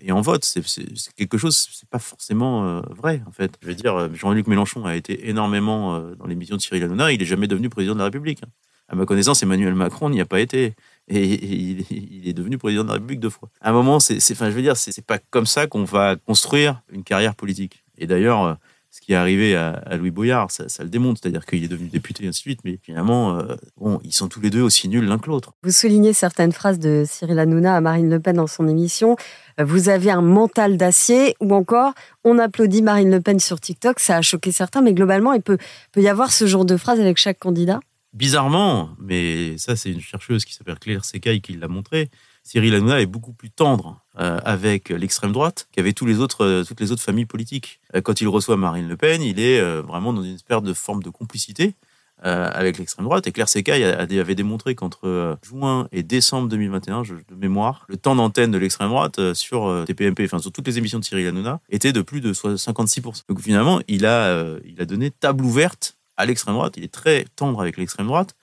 et 0.00 0.12
en 0.12 0.20
vote. 0.22 0.44
C'est 0.44 1.14
quelque 1.16 1.36
chose, 1.36 1.68
c'est 1.70 1.88
pas 1.88 1.98
forcément 1.98 2.64
euh, 2.64 2.80
vrai 2.96 3.22
en 3.26 3.32
fait. 3.32 3.58
Je 3.60 3.68
veux 3.68 3.74
dire, 3.74 4.14
Jean-Luc 4.14 4.46
Mélenchon 4.46 4.86
a 4.86 4.96
été 4.96 5.28
énormément 5.28 5.98
dans 6.14 6.26
l'émission 6.26 6.56
de 6.56 6.62
Cyril 6.62 6.82
Hanouna, 6.84 7.12
il 7.12 7.18
n'est 7.18 7.26
jamais 7.26 7.46
devenu 7.46 7.68
président 7.68 7.94
de 7.94 7.98
la 7.98 8.06
République. 8.06 8.40
À 8.88 8.96
ma 8.96 9.06
connaissance, 9.06 9.42
Emmanuel 9.42 9.74
Macron 9.74 10.10
n'y 10.10 10.20
a 10.20 10.26
pas 10.26 10.40
été 10.40 10.74
et, 11.08 11.84
il, 11.90 12.28
est 12.28 12.32
devenu 12.32 12.58
président 12.58 12.82
de 12.82 12.88
la 12.88 12.94
République 12.94 13.20
deux 13.20 13.30
fois. 13.30 13.48
À 13.60 13.70
un 13.70 13.72
moment, 13.72 14.00
c'est, 14.00 14.18
enfin, 14.32 14.50
je 14.50 14.54
veux 14.54 14.62
dire, 14.62 14.76
c'est 14.76 15.04
pas 15.04 15.18
comme 15.18 15.46
ça 15.46 15.66
qu'on 15.66 15.84
va 15.84 16.16
construire 16.16 16.82
une 16.90 17.04
carrière 17.04 17.34
politique. 17.34 17.84
Et 17.98 18.06
d'ailleurs, 18.06 18.42
euh, 18.42 18.54
ce 18.94 19.00
qui 19.00 19.12
est 19.12 19.16
arrivé 19.16 19.56
à, 19.56 19.96
Louis 19.96 20.12
Boyard, 20.12 20.52
ça, 20.52 20.64
le 20.78 20.88
démontre, 20.88 21.20
c'est-à-dire 21.20 21.44
qu'il 21.46 21.64
est 21.64 21.68
devenu 21.68 21.88
député 21.88 22.24
et 22.24 22.28
ainsi 22.28 22.40
de 22.40 22.42
suite, 22.42 22.60
mais 22.64 22.78
finalement, 22.80 23.38
euh, 23.38 23.96
ils 24.04 24.14
sont 24.14 24.28
tous 24.28 24.40
les 24.40 24.50
deux 24.50 24.62
aussi 24.62 24.88
nuls 24.88 25.04
l'un 25.04 25.18
que 25.18 25.28
l'autre. 25.28 25.52
Vous 25.64 25.72
soulignez 25.72 26.12
certaines 26.12 26.52
phrases 26.52 26.78
de 26.78 27.04
Cyril 27.04 27.40
Hanouna 27.40 27.76
à 27.76 27.80
Marine 27.80 28.08
Le 28.08 28.20
Pen 28.20 28.36
dans 28.36 28.46
son 28.46 28.68
émission. 28.68 29.16
Euh, 29.58 29.64
vous 29.64 29.88
avez 29.88 30.12
un 30.12 30.22
mental 30.22 30.76
d'acier, 30.76 31.34
ou 31.40 31.54
encore, 31.54 31.92
on 32.22 32.38
applaudit 32.38 32.82
Marine 32.82 33.10
Le 33.10 33.20
Pen 33.20 33.40
sur 33.40 33.60
TikTok, 33.60 33.98
ça 33.98 34.18
a 34.18 34.22
choqué 34.22 34.52
certains, 34.52 34.80
mais 34.80 34.94
globalement, 34.94 35.32
il 35.32 35.42
peut, 35.42 35.58
peut 35.90 36.00
y 36.00 36.08
avoir 36.08 36.30
ce 36.30 36.46
genre 36.46 36.64
de 36.64 36.76
phrase 36.76 37.00
avec 37.00 37.16
chaque 37.16 37.40
candidat? 37.40 37.80
Bizarrement, 38.14 38.90
mais 38.98 39.58
ça 39.58 39.76
c'est 39.76 39.90
une 39.90 40.00
chercheuse 40.00 40.44
qui 40.44 40.54
s'appelle 40.54 40.78
Claire 40.78 41.04
Secaille 41.04 41.40
qui 41.40 41.52
l'a 41.54 41.68
montré, 41.68 42.10
Cyril 42.44 42.74
Hanouna 42.74 43.00
est 43.00 43.06
beaucoup 43.06 43.32
plus 43.32 43.50
tendre 43.50 44.00
euh, 44.20 44.38
avec 44.44 44.90
l'extrême 44.90 45.32
droite 45.32 45.66
qu'avec 45.72 45.94
tous 45.94 46.04
les 46.04 46.20
autres, 46.20 46.44
euh, 46.44 46.62
toutes 46.62 46.78
les 46.78 46.92
autres 46.92 47.02
familles 47.02 47.24
politiques. 47.24 47.80
Euh, 47.94 48.02
quand 48.02 48.20
il 48.20 48.28
reçoit 48.28 48.58
Marine 48.58 48.86
Le 48.86 48.96
Pen, 48.98 49.22
il 49.22 49.40
est 49.40 49.60
vraiment 49.80 50.12
dans 50.12 50.22
une 50.22 50.34
espèce 50.34 50.62
de 50.62 50.74
forme 50.74 51.02
de 51.02 51.10
complicité 51.10 51.74
avec 52.22 52.78
l'extrême 52.78 53.04
droite. 53.04 53.26
Et 53.26 53.32
Claire 53.32 53.50
Secaille 53.50 53.84
avait 53.84 54.34
démontré 54.34 54.74
qu'entre 54.74 55.36
juin 55.42 55.88
et 55.92 56.02
décembre 56.02 56.48
2021, 56.48 57.02
de 57.02 57.34
mémoire, 57.36 57.84
le 57.88 57.98
temps 57.98 58.16
d'antenne 58.16 58.50
de 58.50 58.56
l'extrême 58.56 58.88
droite 58.88 59.34
sur 59.34 59.84
TPMP, 59.84 60.24
enfin 60.24 60.38
sur 60.38 60.50
toutes 60.50 60.66
les 60.66 60.78
émissions 60.78 60.98
de 60.98 61.04
Cyril 61.04 61.26
Hanouna, 61.26 61.60
était 61.68 61.92
de 61.92 62.00
plus 62.00 62.22
de 62.22 62.32
56%. 62.32 63.24
Donc 63.28 63.40
finalement, 63.40 63.80
il 63.88 64.06
a, 64.06 64.56
il 64.64 64.80
a 64.80 64.86
donné 64.86 65.10
table 65.10 65.44
ouverte 65.44 65.98
à 66.16 66.26
l'extrême 66.26 66.54
droite, 66.54 66.74
il 66.76 66.84
est 66.84 66.92
très 66.92 67.24
tendre 67.36 67.60
avec 67.60 67.76
l'extrême 67.76 68.06
droite, 68.06 68.34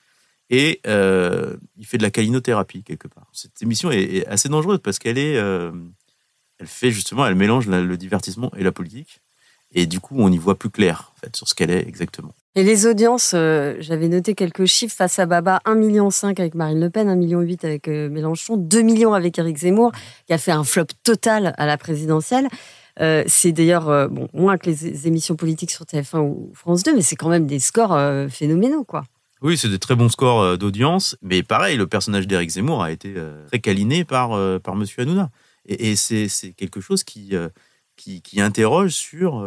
et 0.49 0.81
euh, 0.85 1.55
il 1.77 1.85
fait 1.85 1.97
de 1.97 2.03
la 2.03 2.11
calinothérapie 2.11 2.83
quelque 2.83 3.07
part. 3.07 3.27
Cette 3.31 3.61
émission 3.61 3.89
est, 3.89 4.25
assez 4.27 4.49
dangereuse 4.49 4.79
parce 4.83 4.99
qu'elle 4.99 5.17
est, 5.17 5.37
euh, 5.37 5.71
elle 6.59 6.67
fait 6.67 6.91
justement, 6.91 7.25
elle 7.25 7.35
mélange 7.35 7.67
le 7.67 7.97
divertissement 7.97 8.51
et 8.57 8.63
la 8.63 8.73
politique, 8.73 9.21
et 9.73 9.85
du 9.85 10.01
coup 10.01 10.15
on 10.17 10.29
y 10.29 10.37
voit 10.37 10.59
plus 10.59 10.69
clair 10.69 11.13
en 11.15 11.19
fait 11.21 11.35
sur 11.35 11.47
ce 11.47 11.55
qu'elle 11.55 11.71
est 11.71 11.87
exactement. 11.87 12.35
Et 12.55 12.65
les 12.65 12.85
audiences, 12.85 13.31
euh, 13.33 13.77
j'avais 13.79 14.09
noté 14.09 14.35
quelques 14.35 14.65
chiffres 14.65 14.95
face 14.95 15.19
à 15.19 15.25
Baba, 15.25 15.61
1,5 15.65 15.75
million 15.77 16.09
avec 16.23 16.53
Marine 16.53 16.81
Le 16.81 16.89
Pen, 16.89 17.07
1,8 17.07 17.15
million 17.15 17.39
avec 17.39 17.87
Mélenchon, 17.87 18.57
2 18.57 18.81
millions 18.81 19.13
avec 19.13 19.39
Éric 19.39 19.57
Zemmour, 19.57 19.93
qui 20.27 20.33
a 20.33 20.37
fait 20.37 20.51
un 20.51 20.65
flop 20.65 20.87
total 21.03 21.53
à 21.57 21.65
la 21.65 21.77
présidentielle. 21.77 22.49
Euh, 22.99 23.23
c'est 23.27 23.51
d'ailleurs 23.51 23.89
euh, 23.89 24.07
moins 24.33 24.57
que 24.57 24.69
les 24.69 25.07
émissions 25.07 25.35
politiques 25.35 25.71
sur 25.71 25.85
TF1 25.85 26.19
ou 26.19 26.51
France 26.53 26.83
2, 26.83 26.95
mais 26.95 27.01
c'est 27.01 27.15
quand 27.15 27.29
même 27.29 27.47
des 27.47 27.59
scores 27.59 27.93
euh, 27.93 28.27
phénoménaux, 28.27 28.83
quoi. 28.83 29.03
Oui, 29.41 29.57
c'est 29.57 29.69
des 29.69 29.79
très 29.79 29.95
bons 29.95 30.09
scores 30.09 30.57
d'audience, 30.59 31.17
mais 31.23 31.41
pareil, 31.41 31.75
le 31.75 31.87
personnage 31.87 32.27
d'Éric 32.27 32.51
Zemmour 32.51 32.83
a 32.83 32.91
été 32.91 33.15
très 33.47 33.57
câliné 33.57 34.05
par, 34.05 34.37
par 34.61 34.75
Monsieur 34.75 35.01
Hanouna. 35.01 35.31
Et, 35.65 35.95
c'est 35.95 36.27
quelque 36.55 36.79
chose 36.79 37.03
qui, 37.03 37.33
qui, 37.95 38.39
interroge 38.39 38.91
sur 38.91 39.43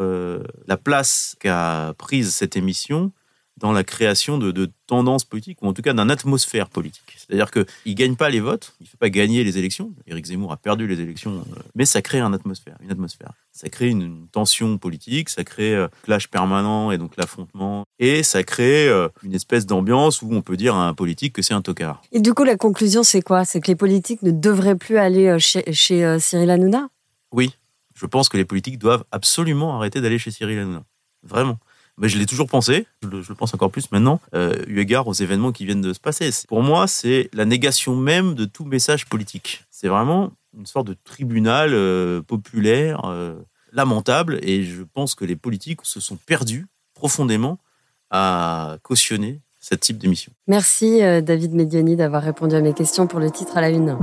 la 0.67 0.77
place 0.77 1.37
qu'a 1.39 1.95
prise 1.97 2.35
cette 2.35 2.57
émission 2.57 3.13
dans 3.57 3.73
la 3.73 3.85
création 3.85 4.39
de, 4.39 4.51
de, 4.51 4.71
tendances 4.87 5.25
politiques, 5.25 5.63
ou 5.63 5.67
en 5.67 5.73
tout 5.73 5.81
cas 5.81 5.95
d'une 5.95 6.11
atmosphère 6.11 6.69
politique. 6.69 7.17
C'est-à-dire 7.17 7.51
qu'il 7.51 7.65
ne 7.87 7.93
gagne 7.95 8.17
pas 8.17 8.29
les 8.29 8.41
votes, 8.41 8.75
il 8.81 8.85
ne 8.85 8.89
fait 8.89 8.99
pas 8.99 9.09
gagner 9.09 9.45
les 9.45 9.57
élections. 9.57 9.93
Éric 10.07 10.27
Zemmour 10.27 10.53
a 10.53 10.59
perdu 10.59 10.87
les 10.87 11.01
élections, 11.01 11.39
euh, 11.39 11.61
mais 11.75 11.87
ça 11.87 12.03
crée 12.03 12.21
une 12.21 12.35
atmosphère, 12.35 12.77
une 12.83 12.91
atmosphère. 12.91 13.33
Ça 13.53 13.71
crée 13.71 13.89
une, 13.89 14.27
tension 14.31 14.77
politique, 14.77 15.31
ça 15.31 15.43
crée 15.43 15.75
un 15.75 15.79
euh, 15.79 15.89
clash 16.03 16.29
permanent 16.29 16.91
et 16.91 16.99
donc 16.99 17.17
l'affrontement, 17.17 17.85
et 17.99 18.23
ça 18.23 18.43
crée 18.43 18.89
euh, 18.89 19.09
une 19.23 19.35
espèce 19.35 19.65
d'ambiance 19.65 20.21
où 20.21 20.29
on 20.33 20.43
peut 20.43 20.57
dire 20.57 20.75
à 20.75 20.87
un 20.87 20.95
politique 20.95 21.33
que 21.33 21.41
c'est 21.41 21.55
un 21.55 21.63
tocard. 21.63 22.03
Et 22.13 22.21
du 22.21 22.35
coup, 22.35 22.45
la 22.45 22.57
conclusion, 22.57 23.03
c'est 23.05 23.23
quoi? 23.23 23.45
C'est 23.45 23.61
que 23.61 23.69
les 23.69 23.77
politiques 23.77 24.23
ne 24.23 24.33
devraient 24.33 24.77
plus 24.77 24.99
aller 24.99 25.39
chez, 25.39 25.73
chez 25.73 26.19
Cyril 26.19 26.51
Hanouna? 26.51 26.89
Oui, 27.33 27.55
je 27.95 28.05
pense 28.05 28.29
que 28.29 28.37
les 28.37 28.45
politiques 28.45 28.79
doivent 28.79 29.05
absolument 29.13 29.77
arrêter 29.77 30.01
d'aller 30.01 30.19
chez 30.19 30.31
Cyril 30.31 30.59
Hanouna. 30.59 30.85
Vraiment 31.23 31.59
mais 31.99 32.09
je 32.09 32.19
l'ai 32.19 32.27
toujours 32.27 32.49
pensé, 32.49 32.87
je 33.03 33.09
le, 33.09 33.23
pense 33.35 33.55
encore 33.55 33.71
plus 33.71 33.91
maintenant, 33.93 34.21
euh, 34.35 34.55
eu 34.67 34.81
égard 34.81 35.07
aux 35.07 35.13
événements 35.13 35.53
qui 35.53 35.65
viennent 35.65 35.81
de 35.81 35.93
se 35.93 36.01
passer. 36.01 36.31
Pour 36.49 36.63
moi, 36.63 36.87
c'est 36.87 37.29
la 37.33 37.45
négation 37.45 37.95
même 37.95 38.35
de 38.35 38.45
tout 38.45 38.65
message 38.65 39.07
politique. 39.07 39.65
C'est 39.71 39.89
vraiment 39.89 40.33
une 40.57 40.67
sorte 40.67 40.87
de 40.87 40.97
tribunal 41.05 41.71
euh, 41.73 42.23
populaire 42.23 43.05
euh, 43.05 43.35
lamentable, 43.73 44.39
et 44.43 44.65
je 44.65 44.83
pense 44.83 45.15
que 45.15 45.25
les 45.25 45.37
politiques 45.37 45.81
se 45.83 46.01
sont 46.01 46.17
perdus 46.17 46.67
profondément 46.95 47.59
à 48.11 48.79
cautionner 48.83 49.41
ce 49.61 49.75
type 49.75 49.99
d'émission. 49.99 50.33
Merci 50.47 51.01
David 51.23 51.55
Mediani 51.55 51.97
d'avoir 51.97 52.23
répondu 52.23 52.55
à 52.55 52.61
mes 52.61 52.75
questions 52.75 53.07
pour 53.07 53.19
le 53.19 53.31
titre 53.31 53.57
à 53.57 53.63
la 53.63 53.71
une. 53.71 53.97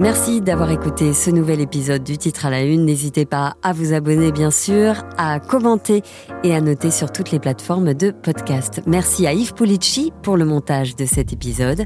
Merci 0.00 0.40
d'avoir 0.40 0.70
écouté 0.72 1.12
ce 1.12 1.30
nouvel 1.30 1.60
épisode 1.60 2.02
du 2.02 2.18
titre 2.18 2.46
à 2.46 2.50
la 2.50 2.62
une. 2.62 2.84
N'hésitez 2.84 3.24
pas 3.24 3.54
à 3.62 3.72
vous 3.72 3.92
abonner 3.92 4.32
bien 4.32 4.50
sûr, 4.50 4.96
à 5.16 5.38
commenter 5.38 6.02
et 6.42 6.54
à 6.54 6.60
noter 6.60 6.90
sur 6.90 7.12
toutes 7.12 7.30
les 7.30 7.38
plateformes 7.38 7.94
de 7.94 8.10
podcast. 8.10 8.82
Merci 8.86 9.26
à 9.26 9.32
Yves 9.32 9.54
Pulici 9.54 10.12
pour 10.22 10.36
le 10.36 10.44
montage 10.44 10.96
de 10.96 11.06
cet 11.06 11.32
épisode. 11.32 11.84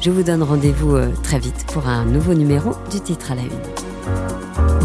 Je 0.00 0.10
vous 0.10 0.24
donne 0.24 0.42
rendez-vous 0.42 0.96
euh, 0.96 1.08
très 1.22 1.38
vite 1.38 1.66
pour 1.72 1.88
un 1.88 2.04
nouveau 2.04 2.34
numéro 2.34 2.72
du 2.90 3.00
titre 3.00 3.32
à 3.32 3.34
la 3.36 3.42
une. 3.42 4.77